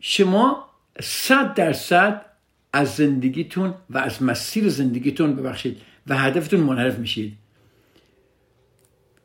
شما 0.00 0.68
صد 1.00 1.54
درصد 1.54 2.24
از 2.72 2.94
زندگیتون 2.94 3.74
و 3.90 3.98
از 3.98 4.22
مسیر 4.22 4.68
زندگیتون 4.68 5.36
ببخشید 5.36 5.80
و 6.06 6.18
هدفتون 6.18 6.60
منحرف 6.60 6.98
میشید. 6.98 7.36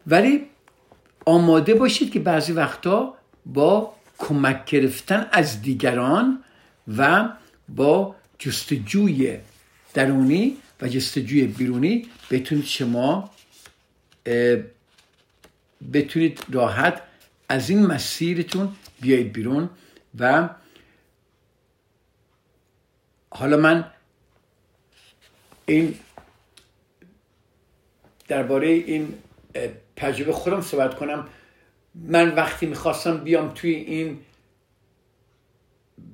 ولی 0.07 0.45
آماده 1.25 1.73
باشید 1.73 2.11
که 2.11 2.19
بعضی 2.19 2.51
وقتا 2.53 3.13
با 3.45 3.93
کمک 4.17 4.65
گرفتن 4.65 5.27
از 5.31 5.61
دیگران 5.61 6.43
و 6.97 7.29
با 7.69 8.15
جستجوی 8.39 9.37
درونی 9.93 10.57
و 10.81 10.87
جستجوی 10.87 11.47
بیرونی 11.47 12.09
بتونید 12.31 12.65
شما 12.65 13.29
بتونید 15.93 16.45
راحت 16.51 17.01
از 17.49 17.69
این 17.69 17.85
مسیرتون 17.85 18.75
بیایید 19.01 19.33
بیرون 19.33 19.69
و 20.19 20.49
حالا 23.29 23.57
من 23.57 23.91
این 25.65 25.95
درباره 28.27 28.67
این 28.67 29.13
تجربه 29.95 30.31
خودم 30.31 30.61
صحبت 30.61 30.95
کنم. 30.95 31.27
من 31.95 32.35
وقتی 32.35 32.65
می‌خواستم 32.65 33.17
بیام 33.17 33.51
توی 33.55 33.71
این 33.71 34.19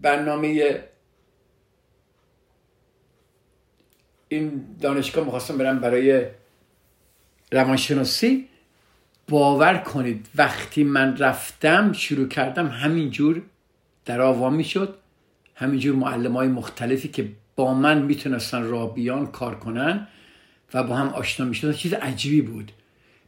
برنامه 0.01 0.79
این 4.27 4.65
دانشگاه 4.81 5.25
می‌خواستم 5.25 5.57
برم 5.57 5.79
برای 5.79 6.25
روانشناسی 7.51 8.47
باور 9.27 9.77
کنید 9.77 10.27
وقتی 10.35 10.83
من 10.83 11.17
رفتم 11.17 11.93
شروع 11.93 12.27
کردم 12.27 12.67
همینجور 12.67 13.41
در 14.05 14.21
آوا 14.21 14.49
می‌شد. 14.49 14.95
همینجور 15.55 15.95
معلم 15.95 16.33
های 16.33 16.47
مختلفی 16.47 17.07
که 17.07 17.31
با 17.55 17.73
من 17.73 18.01
می‌تونستن 18.01 18.63
راه 18.63 18.93
بیان 18.93 19.27
کار 19.27 19.55
کنن 19.59 20.07
و 20.73 20.83
با 20.83 20.95
هم 20.95 21.07
آشنا 21.07 21.45
می‌شدن 21.45 21.73
چیز 21.73 21.93
عجیبی 21.93 22.41
بود. 22.41 22.71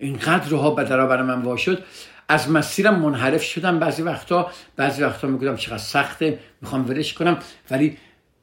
اینقدر 0.02 0.50
روها 0.50 0.72
بدرا 0.72 1.08
برای 1.08 1.24
من 1.24 1.42
وا 1.42 1.58
شد 1.58 1.84
از 2.28 2.50
مسیرم 2.50 3.00
منحرف 3.00 3.44
شدم 3.44 3.80
بعضی 3.80 4.02
وقتا. 4.02 4.52
بعضی 4.76 5.04
وقتا 5.04 5.28
می‌گفتم 5.28 5.56
چقدر 5.56 5.78
سخته 5.78 6.40
می‌خوام 6.62 6.90
ورش 6.90 7.14
کنم. 7.14 7.38
ولی 7.72 7.98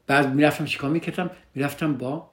بعد 0.06 0.34
می‌رفتم 0.34 0.64
چیکار 0.64 0.90
می‌کردم؟ 0.90 1.30
می‌رفتم 1.54 1.94
با 1.94 2.30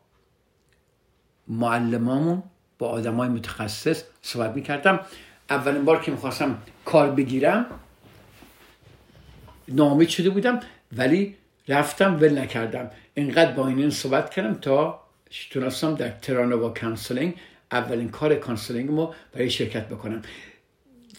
معلمامون 1.48 2.44
با 2.80 2.88
آدمای 2.88 3.30
متخصص 3.30 4.04
صحبت 4.22 4.56
می‌کردم. 4.56 5.00
اولین 5.50 5.86
بار 5.86 6.02
که 6.02 6.12
می‌خواستم 6.12 6.58
کار 6.86 7.12
بگیرم 7.12 7.66
نامید 9.68 10.10
شده 10.10 10.30
بودم 10.30 10.60
ولی 10.98 11.36
رفتم 11.68 12.16
ول 12.16 12.40
نکردم. 12.40 12.92
اینقدر 13.14 13.52
با 13.52 13.68
این 13.68 13.90
صحبت 13.90 14.30
کردم 14.30 14.54
تا 14.54 15.02
تونستم 15.52 15.96
در 15.96 16.10
Terra 16.10 16.43
Nova 16.43 16.70
Counseling 16.70 17.36
اولین 17.71 18.10
کار 18.10 18.36
counseling 18.36 18.91
ما 18.91 19.15
برای 19.34 19.49
شرکت 19.49 19.89
بکنم. 19.89 20.21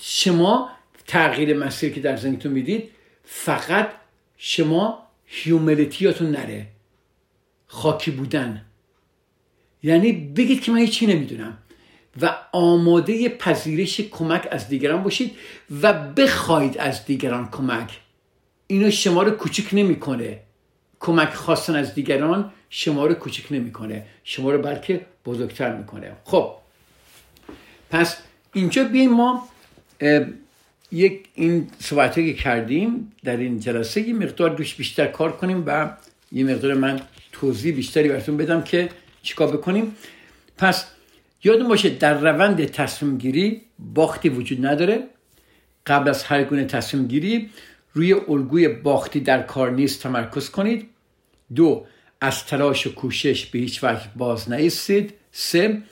شما 0.01 0.71
تغییر 1.07 1.57
مسیر 1.57 1.93
که 1.93 2.01
در 2.01 2.17
زندگیتون 2.17 2.53
می‌دید 2.53 2.91
فقط 3.25 3.91
شما 4.37 5.07
humility 5.27 6.02
اتون 6.02 6.31
نره. 6.31 6.67
خاکی 7.67 8.11
بودن. 8.11 8.65
یعنی 9.83 10.13
بگید 10.13 10.63
که 10.63 10.73
من 10.73 10.79
هیچی 10.79 11.07
نمی‌دونم 11.07 11.59
و 12.23 12.37
آماده 12.53 13.29
پذیرش 13.29 14.01
کمک 14.01 14.49
از 14.51 14.69
دیگران 14.69 15.03
باشید 15.03 15.37
و 15.83 15.93
بخواید 15.93 16.79
از 16.79 17.05
دیگران 17.05 17.51
کمک. 17.51 18.01
اینو 18.67 18.91
شما 18.91 19.23
رو 19.23 19.31
کوچک 19.31 19.75
نمی‌کنه. 19.75 20.41
کمک 21.01 21.35
خواستن 21.35 21.77
از 21.77 21.95
دیگران 21.95 22.53
شما 22.71 23.07
رو 23.07 23.15
کوچک 23.15 23.53
نمی‌کنه. 23.53 24.07
شما 24.25 24.51
رو 24.51 24.63
بلکه 24.63 25.01
بزرگتر 25.27 25.77
می‌کنه. 25.77 26.13
خب. 26.25 26.55
پس 27.91 28.17
اینجا 28.53 28.85
بیایم 28.85 29.11
ما 29.11 29.49
یک 30.93 31.29
این 31.35 31.69
صحبت 31.79 32.15
که 32.15 32.35
کردیم 32.35 33.13
در 33.25 33.37
این 33.37 33.61
جلسه 33.61 34.09
یه 34.09 34.15
مقدار 34.15 34.51
دوش 34.51 34.75
بیشتر 34.75 35.07
کار 35.07 35.37
کنیم 35.37 35.63
و 35.67 35.97
یه 36.33 36.45
مقدار 36.45 36.75
من 36.75 37.01
توضیح 37.33 37.75
بیشتری 37.75 38.09
براتون 38.09 38.37
بدم 38.37 38.63
که 38.63 38.89
چیکار 39.23 39.57
بکنیم. 39.57 39.97
پس 40.59 40.87
یادون 41.45 41.69
باشه 41.69 41.89
در 41.91 42.21
روند 42.21 42.65
تصمیم 42.65 43.19
گیری 43.19 43.63
باختی 43.79 44.29
وجود 44.29 44.67
نداره. 44.67 45.07
قبل 45.87 46.09
از 46.09 46.25
هر 46.25 46.45
گونه 46.45 46.65
تصمیم 46.65 47.07
گیری 47.07 47.51
روی 47.93 48.13
الگوی 48.13 48.69
باختی 48.69 49.21
در 49.21 49.43
کار 49.43 49.71
نیست 49.71 50.03
تمرکز 50.03 50.51
کنید. 50.51 50.89
دو 51.55 51.87
از 52.21 52.45
تلاش 52.45 52.87
و 52.87 52.95
کوشش 52.95 53.47
به 53.47 53.59
هیچ 53.59 53.85
وجه 53.85 54.11
باز 54.17 54.53
نیستید. 54.53 55.15
سه 55.33 55.83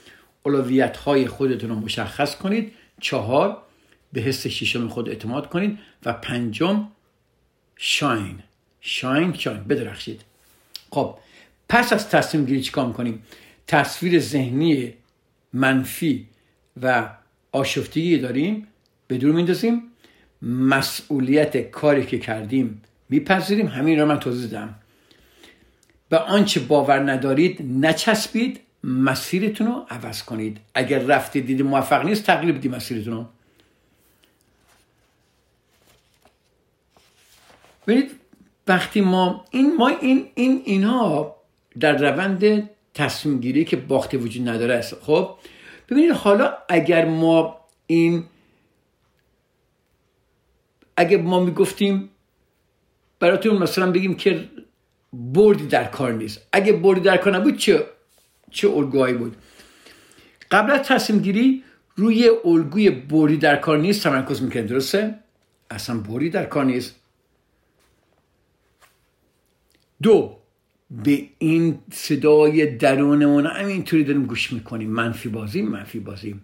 اولویت 0.43 0.97
های 0.97 1.27
خودتون 1.27 1.69
رو 1.69 1.75
مشخص 1.75 2.35
کنید. 2.35 2.71
چهار 3.01 3.61
به 4.13 4.21
حس 4.21 4.47
شیشم 4.47 4.87
خود 4.87 5.09
اعتماد 5.09 5.49
کنید. 5.49 5.79
و 6.05 6.13
پنجم 6.13 6.87
شاین. 7.77 8.39
شاین 8.81 9.33
شاین. 9.33 9.63
بدرخشید. 9.63 10.21
خب 10.91 11.17
پس 11.69 11.93
از 11.93 12.09
تصمیم 12.09 12.45
گیری 12.45 12.61
چیکار 12.61 12.93
کنیم 12.93 13.23
تصویر 13.67 14.19
ذهنی 14.19 14.93
منفی 15.53 16.27
و 16.81 17.09
آشفتگی 17.51 18.17
داریم 18.17 18.67
به 19.07 19.17
دور 19.17 19.31
میندازیم 19.31 19.83
مسئولیت 20.41 21.57
کاری 21.57 22.05
که 22.05 22.19
کردیم 22.19 22.81
میپذیریم. 23.09 23.67
همین 23.67 23.99
رو 23.99 24.05
من 24.05 24.19
توضیح 24.19 24.49
دادم. 24.49 24.75
به 26.09 26.17
آنچه 26.17 26.59
باور 26.59 27.11
ندارید 27.11 27.61
نچسبید 27.61 28.59
مسیرتون 28.83 29.67
رو 29.67 29.85
عوض 29.89 30.23
کنید. 30.23 30.57
اگر 30.73 30.99
رفته 30.99 31.39
دیدی 31.39 31.63
موفق 31.63 32.05
نیست 32.05 32.23
تقریب 32.23 32.59
دی 32.59 32.69
مسیرتون 32.69 33.13
رو 33.13 33.25
ببینید 37.87 38.11
وقتی 38.67 39.01
ما 39.01 39.45
این 39.51 39.75
ما 39.75 39.87
این 39.87 40.27
این 40.35 40.61
اینا 40.65 41.35
در 41.79 41.97
روند 41.97 42.69
تصمیم 42.93 43.39
گیری 43.39 43.65
که 43.65 43.75
باخت 43.77 44.13
وجود 44.13 44.49
نداره 44.49 44.73
است. 44.73 44.95
خب 45.01 45.35
ببینید 45.89 46.11
حالا 46.11 46.53
اگر 46.69 47.05
ما 47.05 47.59
این 47.87 48.23
اگر 50.97 51.21
ما 51.21 51.39
می‌گفتیم 51.39 52.09
براتون 53.19 53.57
مثلا 53.57 53.91
بگیم 53.91 54.15
که 54.15 54.49
بردی 55.15 55.67
در 55.67 55.83
کار 55.83 56.11
نیست. 56.13 56.47
اگه 56.51 56.73
بردی 56.73 57.01
در 57.01 57.17
کار 57.17 57.35
نبود 57.35 57.57
چه 57.57 57.85
چه 58.51 58.69
الگوهایی 58.69 59.13
بود؟ 59.13 59.37
قبل 60.51 60.71
از 60.71 60.87
تصمیم 60.87 61.19
گیری 61.19 61.63
روی 61.95 62.29
الگوی 62.45 62.89
بردی 62.89 63.37
در 63.37 63.55
کار 63.55 63.77
نیست 63.77 64.03
تمرکز 64.03 64.41
می‌کنیم 64.41 64.65
درسته؟ 64.65 65.19
اصلا 65.69 65.97
بردی 65.97 66.29
در 66.29 66.45
کار 66.45 66.65
نیست. 66.65 66.95
دو 70.01 70.37
به 70.91 71.23
این 71.37 71.79
صدای 71.91 72.65
درونمون 72.65 73.45
همینطوری 73.45 74.03
داریم 74.03 74.25
گوش 74.25 74.53
می‌کنیم. 74.53 74.89
منفی 74.89 75.29
بازی 75.29 75.61
منفی 75.61 75.99
بازی 75.99 76.39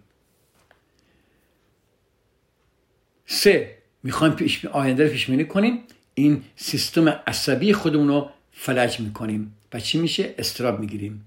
سه 3.26 3.78
می‌خوایم 4.02 4.32
پیش 4.34 4.64
آینده 4.64 5.04
رو 5.04 5.10
پیش 5.10 5.30
بینی 5.30 5.44
کنیم. 5.44 5.78
این 6.14 6.42
سیستم 6.56 7.08
عصبی 7.08 7.72
خودمون 7.72 8.08
رو 8.08 8.30
فلج 8.52 9.00
می‌کنیم. 9.00 9.54
و 9.72 9.80
چی 9.80 9.98
میشه؟ 9.98 10.34
استراب 10.38 10.80
می‌گیریم. 10.80 11.26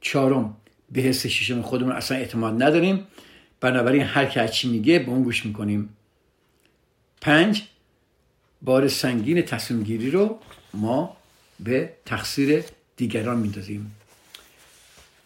چهارم 0.00 0.56
به 0.92 1.00
حس 1.00 1.26
ششم 1.26 1.62
خودمون 1.62 1.92
اصلا 1.92 2.16
اعتماد 2.16 2.62
نداریم. 2.62 3.06
بنابراین 3.60 4.02
هر 4.02 4.26
که 4.26 4.48
چی 4.48 4.68
میگه 4.68 4.98
به 4.98 5.10
اون 5.10 5.22
گوش 5.22 5.46
می‌کنیم. 5.46 5.88
پنج 7.20 7.62
بار 8.62 8.88
سنگین 8.88 9.42
تصمیم 9.42 9.82
گیری 9.82 10.10
رو 10.10 10.38
ما 10.74 11.16
به 11.60 11.92
تقصیر 12.06 12.64
دیگران 12.96 13.38
میندازیم. 13.38 13.96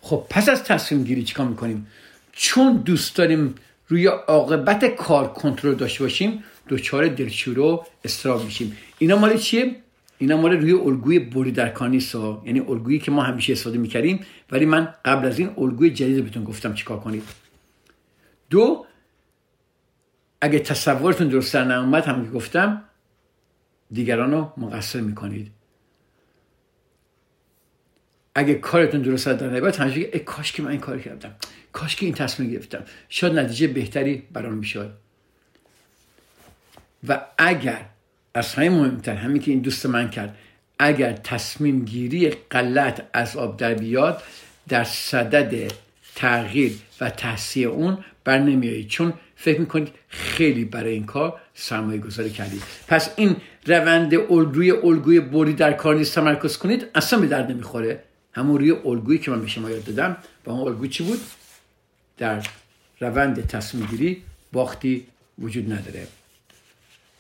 خب 0.01 0.27
پس 0.31 0.49
از 0.49 0.65
تصمیم 0.65 1.05
گیری 1.05 1.25
چیکار 1.25 1.47
می‌کنیم؟ 1.47 1.87
چون 2.33 2.77
دوست 2.77 3.17
داریم 3.17 3.55
روی 3.89 4.07
عاقبت 4.07 4.85
کار 4.85 5.33
کنترل 5.33 5.75
داشته 5.75 6.05
باشیم 6.05 6.45
دچار 6.69 7.09
دلشوره 7.09 7.63
و 7.63 7.83
استراب 8.05 8.45
میشیم. 8.45 8.77
اینا 8.99 9.17
مال 9.17 9.39
چیه؟ 9.39 9.77
اینا 10.19 10.37
مال 10.37 10.53
روی 10.53 10.73
الگوی 10.73 11.19
بوری 11.19 11.53
در 11.53 11.89
نیست 11.89 12.15
یعنی 12.15 12.61
الگویی 12.61 12.99
که 12.99 13.11
ما 13.11 13.23
همیشه 13.23 13.53
استفاده 13.53 13.79
می‌کردیم 13.79 14.21
ولی 14.51 14.67
من 14.67 14.95
قبل 15.05 15.27
از 15.27 15.39
این 15.39 15.51
الگوی 15.57 15.91
جدید 15.91 16.25
بهتون 16.25 16.45
گفتم 16.45 16.75
چیکار 16.75 17.01
کنید 17.01 17.23
دو 18.51 18.87
اگه 20.41 20.59
تصورتون 20.59 21.29
درست 21.29 21.55
در 21.55 21.65
نیومد 21.65 22.05
هم 22.05 22.25
که 22.25 22.31
گفتم 22.31 22.83
دیگران 23.91 24.31
رو 24.31 24.53
مقصر 24.57 25.01
می‌کنید. 25.01 25.51
اگه 28.35 28.55
کارتون 28.55 29.03
درست 29.03 29.29
در 29.29 29.51
نیومد 29.51 29.77
همیشه 29.77 30.19
کاش 30.19 30.53
که 30.53 30.63
من 30.63 30.71
این 30.71 30.81
کار 30.81 30.99
کردم. 30.99 31.35
کاش 31.73 31.97
که 31.97 32.07
این 32.07 32.15
تصمیم 32.15 32.51
گرفتم. 32.51 32.85
شاید 33.09 33.39
نتیجه 33.39 33.67
بهتری 33.67 34.23
برام 34.33 34.55
می‌شد. 34.55 34.93
و 37.09 37.27
اگر 37.39 37.87
از 38.39 38.55
همه 38.55 38.71
مهمتر 38.71 39.15
همین 39.15 39.43
که 39.43 39.51
این 39.51 39.61
دوست 39.61 39.87
من 39.87 40.11
کرد. 40.11 40.37
اگر 40.79 41.13
تصمیم 41.13 41.85
گیری 41.85 42.31
غلط 42.31 43.03
از 43.13 43.37
آب 43.37 43.57
در 43.57 43.75
بیاد 43.75 44.23
در 44.69 44.85
صدد 44.85 45.73
تغییر 46.15 46.73
و 47.01 47.11
تحصیل 47.11 47.67
اون 47.67 47.99
بر 48.25 48.39
نمیایید 48.39 48.89
چون 48.89 49.13
فکر 49.37 49.61
می‌کنید 49.61 49.89
خیلی 50.09 50.65
برای 50.65 50.93
این 50.93 51.07
کار 51.07 51.41
سرمایه 51.55 52.01
گذاری 52.01 52.31
کردید. 52.31 52.63
پس 52.89 53.11
این 53.17 53.37
روند 53.67 54.15
الگوی 54.15 54.71
الگوی 54.71 55.21
بوری 55.21 55.53
در 55.53 55.73
کار 55.73 55.95
نیست 55.95 56.15
تمرکز 56.15 56.59
کنید 56.59 56.87
اصلا 56.95 57.19
به 57.19 57.27
درد 57.27 57.51
نمی‌خوره. 57.51 58.03
همون 58.33 58.59
روی 58.59 58.71
الگویی 58.71 59.19
که 59.19 59.31
من 59.31 59.41
به 59.41 59.47
شما 59.47 59.71
یاد 59.71 59.85
دادم 59.85 60.17
با 60.45 60.53
اون 60.53 60.69
الگوی 60.69 60.89
چی 60.89 61.05
بود؟ 61.05 61.21
در 62.19 62.47
روند 63.01 63.47
تصمیم 63.47 63.87
گیری 63.87 64.23
باختی 64.53 65.07
وجود 65.39 65.73
نداره. 65.73 66.07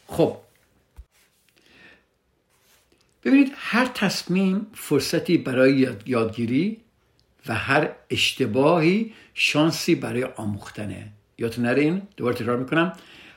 خب 0.07 0.37
ببینید 3.29 3.53
هر 3.57 3.91
تصمیم 3.95 4.66
فرصتی 4.74 5.39
برای 5.39 5.97
یادگیری 6.07 6.76
و 7.47 7.55
هر 7.55 7.91
اشتباهی 8.11 9.12
شانسی 9.35 9.95
برای 9.95 10.24
آموختنه. 10.24 11.12
یادتون 11.39 11.64
نره 11.64 11.83
این؟ 11.83 12.03
دوباره 12.16 12.37
تکرار 12.37 12.57
می‌کنم. 12.57 12.93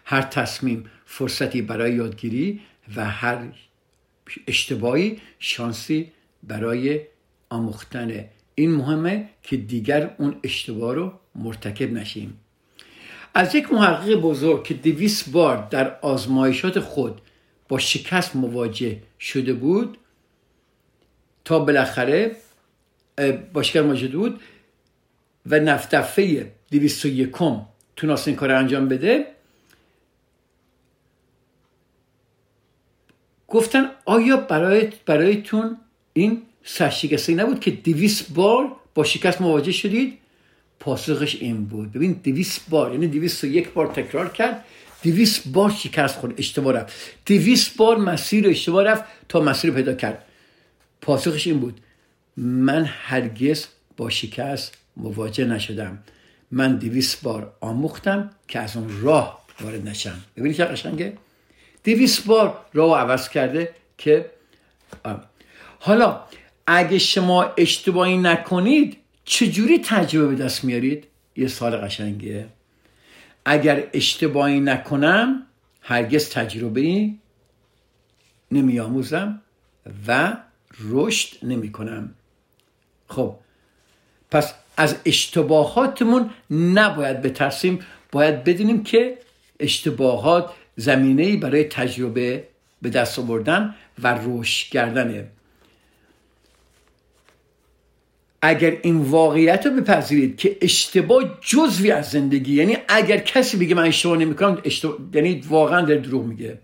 هر 0.06 0.22
تصمیم 0.22 0.86
فرصتی 1.06 1.62
برای 1.62 1.94
یادگیری 1.94 2.62
و 2.96 3.10
هر 3.10 3.48
اشتباهی 4.48 5.20
شانسی 5.40 6.12
برای 6.44 7.02
آموختنه. 7.50 8.30
این 8.56 8.72
مهمه 8.72 9.30
که 9.44 9.58
دیگر 9.58 10.16
اون 10.18 10.36
اشتباه 10.44 10.96
رو 10.96 11.14
مرتکب 11.36 11.94
نشیم. 11.94 12.38
از 13.34 13.56
یک 13.56 13.74
محقق 13.74 14.16
بزرگ 14.16 14.64
که 14.64 14.74
دویست 14.74 15.32
بار 15.32 15.68
در 15.70 16.00
آزمایشات 16.02 16.80
خود 16.80 17.22
با 17.72 17.80
شکست 17.80 18.36
مواجه 18.36 18.98
شده 19.20 19.54
بود 19.54 19.98
تا 21.46 21.60
بالاخره 21.60 22.36
با 23.54 23.64
شکست 23.64 23.86
مواجه 23.86 24.08
بود 24.08 24.42
و 25.46 25.60
نفتفه 25.60 26.52
دویست 26.72 27.06
و 27.06 27.08
یکم 27.08 27.62
تونست 27.96 28.28
این 28.28 28.38
کار 28.38 28.52
انجام 28.52 28.88
بده. 28.88 29.26
گفتن 33.48 33.92
آیا 34.06 34.38
برای 34.38 34.90
برایتون 35.06 35.78
این 36.14 36.42
سرشکسته 36.64 37.36
نبود 37.36 37.60
که 37.60 37.72
دویست 37.72 38.34
بار 38.34 38.76
با 38.96 39.04
شکست 39.04 39.42
مواجه 39.42 39.72
شدید؟ 39.72 40.18
پاسخش 40.80 41.36
این 41.42 41.66
بود. 41.66 41.92
ببین 41.92 42.14
دویست 42.24 42.70
بار 42.70 42.92
یعنی 42.92 43.08
دویست 43.08 43.44
و 43.44 43.48
یک 43.48 43.70
بار 43.70 43.88
تکرار 43.88 44.30
کرد 44.30 44.66
دویست 45.04 45.48
بار 45.48 45.70
شکست 45.70 46.20
خورد 46.20 46.34
اشتباه 46.38 46.74
رفت. 46.74 46.94
دویست 47.26 47.78
بار 47.78 47.98
مسیر 47.98 48.48
اشتباه 48.48 48.84
رفت 48.84 49.04
تا 49.30 49.40
مسیر 49.40 49.72
پیدا 49.72 49.94
کرد. 49.94 50.26
پاسخش 51.02 51.48
این 51.48 51.60
بود 51.60 51.82
من 52.38 52.86
هرگز 52.86 53.66
با 53.98 54.10
شکست 54.10 54.78
مواجه 54.98 55.46
نشدم. 55.46 56.00
من 56.52 56.76
دویست 56.76 57.24
بار 57.24 57.54
آموختم 57.62 58.30
که 58.48 58.60
از 58.60 58.78
اون 58.78 59.02
راه 59.02 59.42
وارد 59.62 59.88
نشم. 59.88 60.22
ببینید 60.38 60.58
چه 60.58 60.66
قشنگه؟ 60.66 61.14
دویست 61.84 62.26
بار 62.26 62.66
راه 62.74 63.00
عوض 63.00 63.30
کرده 63.30 63.70
که 63.98 64.26
حالا 65.80 66.22
اگه 66.68 67.00
شما 67.00 67.54
اشتباهی 67.58 68.18
نکنید 68.18 68.98
چجوری 69.26 69.80
تجربه 69.80 70.36
به 70.36 70.44
دست 70.44 70.64
میارید؟ 70.64 71.08
یه 71.36 71.48
سال 71.48 71.78
قشنگیه 71.78 72.48
اگر 73.46 73.84
اشتباهی 73.94 74.60
نکنم 74.60 75.46
هرگز 75.82 76.30
تجربه 76.30 77.10
نمیآموزم 78.52 79.42
و 80.08 80.38
رشد 80.80 81.46
نمی 81.46 81.72
کنم 81.72 82.16
خب 83.08 83.36
پس 84.32 84.54
از 84.78 84.96
اشتباهاتمون 85.06 86.30
نباید 86.52 87.22
بترسیم 87.22 87.80
باید 88.12 88.44
بدونیم 88.44 88.84
که 88.84 89.18
اشتباهات 89.60 90.52
زمینه 90.76 91.38
برای 91.38 91.64
تجربه 91.64 92.48
به 92.82 92.90
دست 92.90 93.20
آوردن 93.20 93.76
و 94.04 94.20
رشد 94.26 94.70
کردنه. 94.72 95.28
اگر 98.42 98.78
این 98.82 98.98
واقعیت 98.98 99.66
رو 99.66 99.72
بپذیرید 99.72 100.38
که 100.38 100.58
اشتباه 100.62 101.38
جزوی 101.42 101.92
از 101.92 102.10
زندگی 102.10 102.56
یعنی 102.56 102.78
اگر 102.88 103.18
کسی 103.18 103.58
بگه 103.58 103.76
من 103.76 103.88
اشتباه 103.88 104.18
نمی‌کنم 104.18 104.62
اشتباه 104.66 104.98
یعنی 105.14 105.44
واقعا 105.50 105.82
در 105.82 105.96
دروغ 105.96 106.26
میگه. 106.26 106.60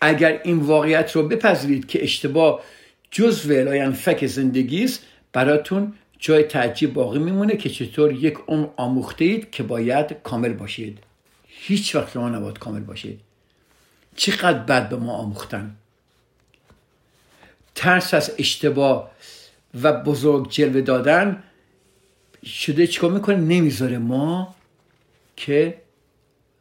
اگر 0.00 0.40
این 0.44 0.58
واقعیت 0.58 1.12
رو 1.16 1.28
بپذیرید 1.28 1.86
که 1.86 2.02
اشتباه 2.02 2.62
جزو 3.10 3.92
فک 3.92 4.26
زندگی 4.26 4.84
است 4.84 5.02
براتون 5.32 5.92
جای 6.18 6.42
تعجیب 6.42 6.92
باقی 6.92 7.18
میمونه 7.18 7.56
که 7.56 7.70
چطور 7.70 8.12
یک 8.12 8.38
اون 8.46 8.70
آموخته 8.76 9.24
اید 9.24 9.50
که 9.50 9.62
باید 9.62 10.16
کامل 10.22 10.52
باشید. 10.52 10.98
هیچ 11.46 11.94
وقت 11.94 12.12
شما 12.12 12.28
نباید 12.28 12.58
کامل 12.58 12.80
باشید. 12.80 13.20
چقدر 14.16 14.58
بد 14.58 14.88
به 14.88 14.96
ما 14.96 15.12
آموختن. 15.12 15.76
ترس 17.74 18.14
از 18.14 18.32
اشتباه 18.38 19.10
و 19.82 19.92
بزرگ 19.92 20.50
جلوه 20.50 20.80
دادن 20.80 21.42
شده 22.44 22.86
چیکار 22.86 23.10
می‌کنه؟ 23.10 23.36
نمی‌ذاره 23.36 23.98
ما 23.98 24.54
که 25.36 25.80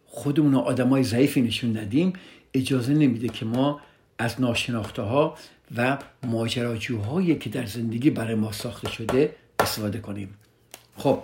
خودمون 0.08 0.55
آدم 0.55 0.89
های 0.89 1.03
ضعیفی 1.03 1.41
نشون 1.41 1.78
ندیم 1.78 2.14
اجازه 2.53 2.93
نمیده 2.93 3.28
که 3.28 3.45
ما 3.45 3.82
از 4.20 4.41
ناشناخته 4.41 5.01
ها 5.01 5.38
و 5.76 5.97
ماجراجوهایی 6.24 7.36
که 7.36 7.49
در 7.49 7.66
زندگی 7.66 8.10
برای 8.10 8.36
ما 8.36 8.51
ساخته 8.51 8.91
شده 8.91 9.36
استفاده 9.60 9.99
کنیم. 9.99 10.38
خب. 10.97 11.24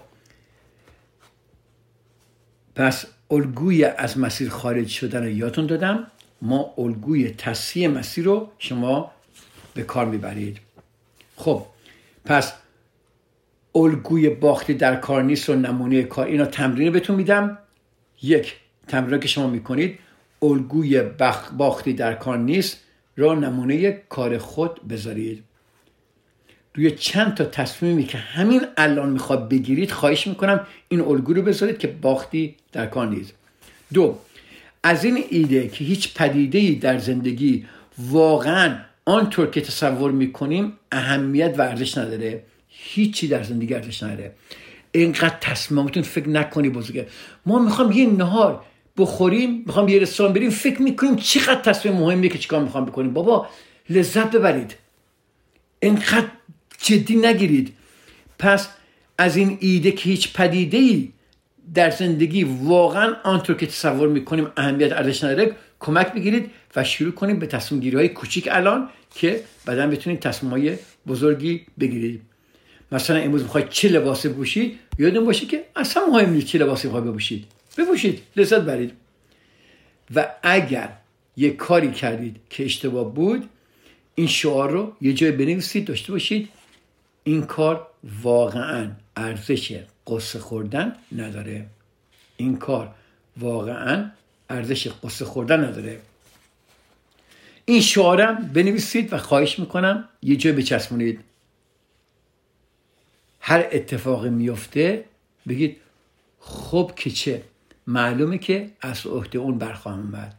پس 2.76 3.06
الگوی 3.32 3.84
از 3.84 4.18
مسیر 4.18 4.50
خارج 4.50 4.88
شدن 4.88 5.24
رو 5.24 5.30
یادتون 5.30 5.66
دادم. 5.66 6.08
ما 6.42 6.74
الگوی 6.78 7.30
تصحیح 7.30 7.88
مسیر 7.88 8.26
رو 8.26 8.52
شما 8.60 9.12
به 9.74 9.84
کار 9.84 10.06
می‌برید. 10.06 10.58
خب. 11.36 11.66
پس 12.26 12.54
الگوی 13.76 14.30
باختی 14.30 14.74
در 14.74 14.96
کار 14.96 15.24
نیست 15.24 15.50
و 15.50 15.56
نمونه 15.56 16.04
کار. 16.04 16.28
اینا 16.28 16.46
تمرین 16.46 16.92
بهتون 16.92 17.16
میدم. 17.16 17.58
یک 18.22 18.56
تمرین 18.88 19.20
که 19.20 19.28
شما 19.28 19.48
می‌کنید 19.48 20.00
الگوی 20.42 21.02
باختی 21.58 21.94
در 21.94 22.14
کار 22.14 22.38
نیست 22.38 22.78
را 23.18 23.34
نمونه 23.34 23.92
کار 23.92 24.38
خود 24.38 24.88
بذارید. 24.88 25.44
روی 26.76 26.92
چند 26.92 27.34
تا 27.34 27.46
تصمیمی 27.46 28.04
که 28.04 28.18
همین 28.18 28.62
الان 28.78 29.10
می‌خواد 29.10 29.50
بگیرید 29.50 29.92
خواهش 29.92 30.28
می‌کنم 30.28 30.68
این 30.88 31.02
الگو 31.02 31.34
رو 31.34 31.42
بذارید 31.42 31.78
که 31.78 31.88
باختی 31.88 32.56
در 32.72 32.86
کار 32.86 33.08
نیست. 33.08 33.34
دو 33.94 34.18
از 34.84 35.04
این 35.06 35.24
ایده 35.30 35.68
که 35.68 35.84
هیچ 35.84 36.14
پدیده 36.14 36.80
در 36.80 36.98
زندگی 36.98 37.66
واقعا 37.98 38.78
آنطور 39.06 39.50
که 39.50 39.62
تصور 39.62 40.12
می‌کنیم 40.12 40.74
اهمیت 40.92 41.56
و 41.58 41.62
ارزش 41.62 41.98
نداره. 41.98 42.44
هیچی 42.68 43.28
در 43.28 43.44
زندگی 43.44 43.74
ارزش 43.74 44.04
نداره. 44.04 44.36
اینقدر 44.92 45.38
تصمیماتون 45.42 46.04
فکر 46.04 46.30
نکنی 46.30 46.70
بزرگه. 46.70 47.08
ما 47.46 47.60
می‌خوام 47.60 47.92
یه 47.92 48.08
نهار 48.08 48.64
بخوریم 48.98 49.64
می‌خوام 49.66 49.88
یه 49.88 50.00
رستوران 50.00 50.34
بریم 50.34 50.50
فکر 50.50 50.82
می‌کنیم 50.82 51.16
چقدر 51.16 51.62
تصمیم 51.62 51.96
مهمیه 51.96 52.30
که 52.30 52.38
چیکار 52.38 52.64
می‌خوام 52.64 52.86
بکنیم. 52.86 53.14
بابا 53.14 53.48
لذت 53.90 54.32
ببرید. 54.32 54.76
اینقدر 55.80 56.28
جدی 56.82 57.16
نگیرید. 57.16 57.74
پس 58.40 58.70
از 59.18 59.38
این 59.38 59.58
ایده 59.62 59.92
که 59.92 60.10
هیچ 60.10 60.34
پدیده 60.34 60.78
ای 60.78 61.10
در 61.74 61.90
زندگی 61.90 62.44
واقعا 62.44 63.16
آنطور 63.24 63.58
که 63.58 63.66
تصور 63.66 64.08
می‌کنیم 64.08 64.48
اهمیت 64.58 64.92
ارزش 64.92 65.24
نداره 65.24 65.56
کمک 65.80 66.14
بگیرید 66.14 66.52
و 66.76 66.84
شروع 66.84 67.12
کنیم 67.12 67.40
به 67.40 67.48
تصمیم 67.48 67.82
گیری 67.82 67.96
های 67.96 68.10
کوچیک 68.10 68.50
الان 68.52 68.90
که 69.16 69.44
بعدا 69.66 69.88
بتونید 69.88 70.20
تصمیم 70.20 70.52
های 70.52 70.78
بزرگی 71.08 71.66
بگیرید. 71.80 72.22
مثلا 72.92 73.18
امروز 73.18 73.44
می‌خواید 73.44 73.70
چه 73.70 73.90
لباسی 73.90 74.30
بپوشید؟ 74.30 74.80
یادتون 75.00 75.26
باشه 75.26 75.46
که 75.46 75.64
اصلا 75.76 76.06
مهم 76.06 76.30
نیست 76.30 76.48
چه 76.48 76.58
لباسی 76.60 76.88
می‌خواید 76.88 77.08
بپوشید. 77.08 77.46
بپوشید 77.78 78.22
لذت 78.36 78.62
برید. 78.62 78.92
و 80.16 80.28
اگر 80.44 80.90
یه 81.38 81.50
کاری 81.50 81.92
کردید 81.92 82.36
که 82.50 82.66
اشتباه 82.66 83.14
بود 83.14 83.50
این 84.16 84.28
شعار 84.28 84.72
رو 84.72 84.96
یه 85.02 85.14
جای 85.14 85.32
بنویسید 85.32 85.86
داشته 85.86 86.12
باشید. 86.12 86.50
این 87.24 87.42
کار 87.42 87.88
واقعا 88.24 88.92
ارزش 89.16 89.72
قصه 90.08 90.40
خوردن 90.40 90.96
نداره. 91.12 91.66
این 92.38 92.58
کار 92.58 92.96
واقعا 93.38 94.10
ارزش 94.50 94.88
قصه 94.88 95.26
خوردن 95.26 95.66
نداره. 95.66 96.00
این 97.66 97.82
شعارم 97.82 98.36
بنویسید 98.54 99.14
و 99.14 99.18
خواهش 99.18 99.60
می‌کنم 99.60 100.10
یه 100.22 100.36
جای 100.36 100.54
بچسبونید. 100.54 101.20
هر 103.40 103.68
اتفاقی 103.72 104.30
میفته 104.30 105.06
بگید 105.48 105.78
خب 106.40 106.92
که 106.96 107.10
چه؟ 107.10 107.44
معلومه 107.88 108.38
که 108.38 108.72
از 108.82 109.06
عهده 109.06 109.40
اون 109.40 109.58
برخواهم 109.58 110.00
اومد. 110.00 110.36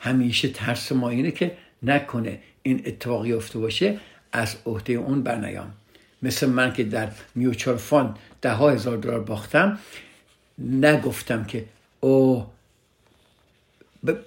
همیشه 0.00 0.48
ترس 0.48 0.92
ما 0.92 1.08
اینه 1.08 1.30
که 1.30 1.56
نکنه 1.82 2.40
این 2.62 2.82
اتفاقی 2.86 3.32
افته 3.32 3.58
باشه 3.58 4.00
از 4.32 4.56
عهده 4.66 4.92
اون 4.92 5.22
برنیام. 5.22 5.74
مثل 6.22 6.46
من 6.46 6.72
که 6.72 6.84
در 6.84 7.10
میوچال 7.34 7.76
فاند 7.76 8.18
ده 8.44 8.54
هزار 8.54 8.96
دلار 8.96 9.20
باختم 9.20 9.78
نگفتم 10.58 11.44
که 11.44 11.64
او 12.00 12.46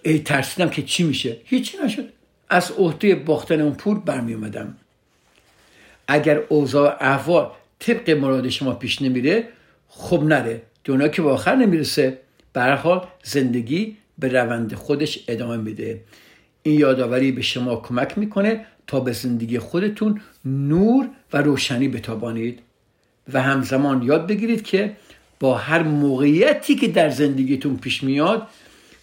ای 0.03 0.20
ترسیدم 0.20 0.70
که 0.70 0.82
چی 0.82 1.03
میشه. 1.03 1.38
هیچی 1.45 1.78
نشد. 1.86 2.09
از 2.49 2.72
عهده 2.72 3.15
باختن 3.15 3.61
اون 3.61 3.74
پول 3.74 3.99
برمی 3.99 4.34
اومدم. 4.34 4.78
اگر 6.07 6.41
اوضاع 6.49 6.97
احوال 6.99 7.51
طبق 7.80 8.09
مراد 8.09 8.49
شما 8.49 8.74
پیش 8.74 9.01
نمیره 9.01 9.47
خب 9.88 10.24
نره. 10.24 10.61
دنیا 10.84 11.07
که 11.07 11.22
به 11.22 11.30
آخر 11.30 11.55
نمی‌رسه. 11.55 12.18
زندگی 13.24 13.97
به 14.20 14.28
روند 14.28 14.74
خودش 14.74 15.20
ادامه 15.28 15.57
میده. 15.57 16.01
این 16.63 16.80
یادآوری 16.80 17.32
به 17.32 17.41
شما 17.41 17.76
کمک 17.76 18.18
می‌کنه 18.18 18.65
تا 18.88 18.99
به 18.99 19.11
زندگی 19.11 19.59
خودتون 19.59 20.22
نور 20.45 21.09
و 21.34 21.38
روشنی 21.38 21.88
بتابانید. 21.88 22.59
و 23.34 23.42
همزمان 23.42 24.04
یاد 24.04 24.28
بگیرید 24.28 24.64
که 24.64 24.96
با 25.40 25.58
هر 25.58 25.84
موقعیتی 25.84 26.76
که 26.76 26.88
در 26.88 27.10
زندگیتون 27.10 27.78
پیش 27.78 28.04
میاد 28.04 28.48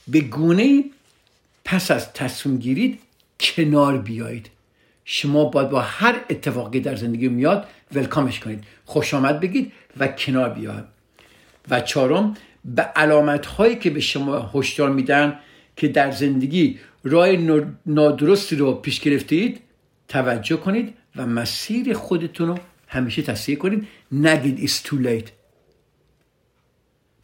به 0.09 0.20
گونه 0.20 0.85
پس 1.64 1.91
از 1.91 2.12
تصمیم 2.12 2.59
گیرید 2.59 3.01
کنار 3.41 3.99
بیایید. 3.99 4.51
شما 5.05 5.45
باید 5.45 5.70
با 5.70 5.81
هر 5.81 6.20
اتفاقی 6.31 6.81
در 6.81 6.97
زندگی 6.97 7.29
میاد 7.29 7.66
ولکامش 7.95 8.41
کنید. 8.41 8.64
خوش 8.85 9.14
آمد 9.14 9.41
بگید 9.41 9.72
و 9.97 10.09
کنار 10.09 10.51
بیاید 10.51 10.85
و 11.70 11.81
چهارم 11.81 12.37
به 12.64 12.83
علامت 12.83 13.47
هایی 13.47 13.77
که 13.77 13.91
به 13.91 14.01
شما 14.01 14.51
هشدار 14.55 14.91
میدن 14.91 15.39
که 15.77 15.89
در 15.89 16.11
زندگی 16.11 16.79
راه 17.05 17.29
نادرستی 17.87 18.57
رو 18.57 18.75
پیش 18.75 19.01
گرفتید 19.01 19.61
توجه 20.09 20.57
کنید 20.57 20.95
و 21.16 21.27
مسیر 21.27 21.95
خودتون 21.95 22.49
رو 22.49 22.59
همیشه 22.95 23.22
تصحیح 23.22 23.59
کنید. 23.59 23.88
نگید 24.12 24.68
it's 24.68 24.86
too 24.86 25.07
late. 25.07 25.28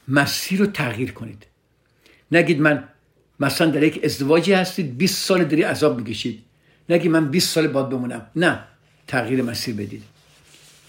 مسیر 0.09 0.59
رو 0.59 0.66
تغییر 0.66 1.12
کنید. 1.12 1.47
نگید 2.33 2.61
من 2.61 2.89
مثلا 3.41 3.71
در 3.71 3.83
یک 3.83 4.05
ازدواجی 4.05 4.53
هستید 4.53 4.99
20 4.99 5.27
سال 5.27 5.45
داری 5.45 5.62
عذاب 5.62 5.97
می‌کشید. 5.97 6.43
نگید 6.89 7.11
من 7.11 7.31
20 7.31 7.51
سال 7.51 7.68
باید 7.68 7.89
بمونم. 7.89 8.27
نه 8.37 8.64
تغییر 9.07 9.43
مسیر 9.43 9.75
بدید. 9.75 10.03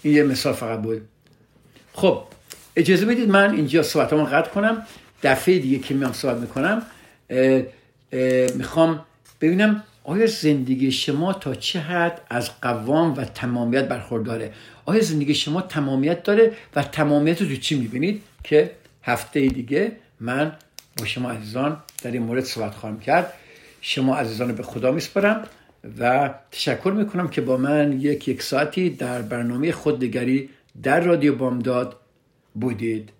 این 0.02 0.14
یه 0.14 0.22
مثال 0.22 0.52
فقط 0.52 0.82
بود. 0.82 1.08
خب 1.92 2.24
اجازه 2.76 3.06
بدید 3.06 3.28
من 3.28 3.54
اینجا 3.54 3.82
صحبتمو 3.82 4.24
قطع 4.24 4.50
کنم. 4.50 4.86
دفعه 5.22 5.58
دیگه 5.58 5.78
که 5.78 5.94
میام 5.94 6.12
صحبت 6.12 6.36
می‌کنم 6.36 6.82
می‌خوام 8.54 9.04
ببینم 9.40 9.84
آیا 10.04 10.26
زندگی 10.26 10.92
شما 10.92 11.32
تا 11.32 11.54
چه 11.54 11.80
حد 11.80 12.20
از 12.30 12.60
قوام 12.60 13.14
و 13.14 13.24
تمامیت 13.24 13.88
برخورداره؟ 13.88 14.52
آیا 14.84 15.00
زندگی 15.00 15.34
شما 15.34 15.60
تمامیت 15.60 16.22
داره 16.22 16.52
و 16.76 16.82
تمامیت 16.82 17.42
رو 17.42 17.56
چی 17.56 17.78
می‌بینید؟ 17.78 18.22
که 18.44 18.70
هفته 19.02 19.48
دیگه 19.48 19.92
من 20.20 20.52
با 20.98 21.04
شما 21.04 21.30
عزیزان 21.30 21.76
در 22.02 22.10
این 22.10 22.22
مورد 22.22 22.44
صحبت 22.44 22.74
خواهم 22.74 23.00
کرد. 23.00 23.32
شما 23.80 24.16
عزیزان 24.16 24.48
رو 24.48 24.54
به 24.54 24.62
خدا 24.62 24.92
میسپرم 24.92 25.44
و 25.98 26.34
تشکر 26.50 26.92
می‌کنم 26.96 27.28
که 27.28 27.40
با 27.40 27.56
من 27.56 28.00
یک 28.00 28.28
یک 28.28 28.42
ساعتی 28.42 28.90
در 28.90 29.22
برنامه 29.22 29.72
خودنگری 29.72 30.48
در 30.82 31.00
رادیو 31.00 31.36
بامداد 31.36 31.96
بودید. 32.54 33.10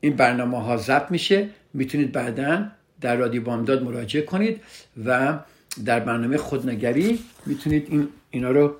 این 0.00 0.16
برنامه 0.16 0.62
ها 0.62 0.76
ضبط 0.76 1.10
میشه. 1.10 1.48
می‌تونید 1.74 2.12
بعدا 2.12 2.66
در 3.00 3.16
رادیو 3.16 3.42
بامداد 3.42 3.82
مراجعه 3.82 4.22
کنید 4.22 4.60
و 5.04 5.38
در 5.84 6.00
برنامه 6.00 6.36
خودنگری 6.36 7.18
می‌تونید 7.46 7.86
این 7.90 8.08
اینا 8.30 8.50
رو 8.50 8.76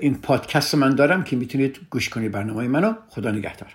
این 0.00 0.14
پادکست 0.14 0.74
من 0.74 0.94
دارم 0.94 1.24
که 1.24 1.36
می‌تونید 1.36 1.80
گوش 1.90 2.08
کنید 2.08 2.32
برنامه 2.32 2.68
منو. 2.68 2.94
خدا 3.08 3.30
نگهدار. 3.30 3.74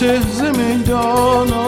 چهز 0.00 0.42
می‌دانم 0.42 1.59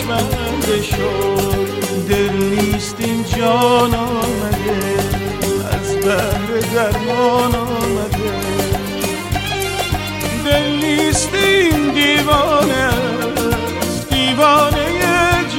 دشمنده 0.00 0.82
شد. 0.82 1.70
دل 2.08 2.32
نیست 2.32 2.96
این 2.98 3.24
جان 3.24 3.94
آمده. 3.94 4.80
از 5.72 5.96
بهر 5.96 6.60
درمان 6.74 7.54
آمده. 7.54 8.30
دل 10.44 10.86
نیست 10.86 11.34
این 11.34 11.92
دیوانه 11.92 12.90
دیوانه 14.10 14.86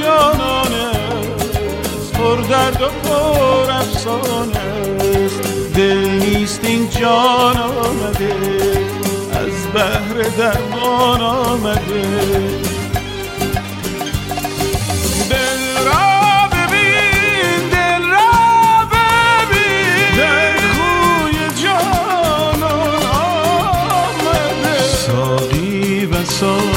جانانه 0.02 0.90
پر 2.14 2.36
درد 2.36 2.82
و 2.82 3.08
پر 3.08 3.70
افسانه 3.70 4.88
دل 5.74 5.98
نیست 5.98 6.60
این 6.64 6.88
جان 6.90 7.56
آمده. 7.56 8.34
از 9.32 9.72
بهر 9.74 10.28
درمان 10.38 11.20
آمده. 11.20 12.71
sol 26.42 26.71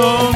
Dios. 0.00 0.29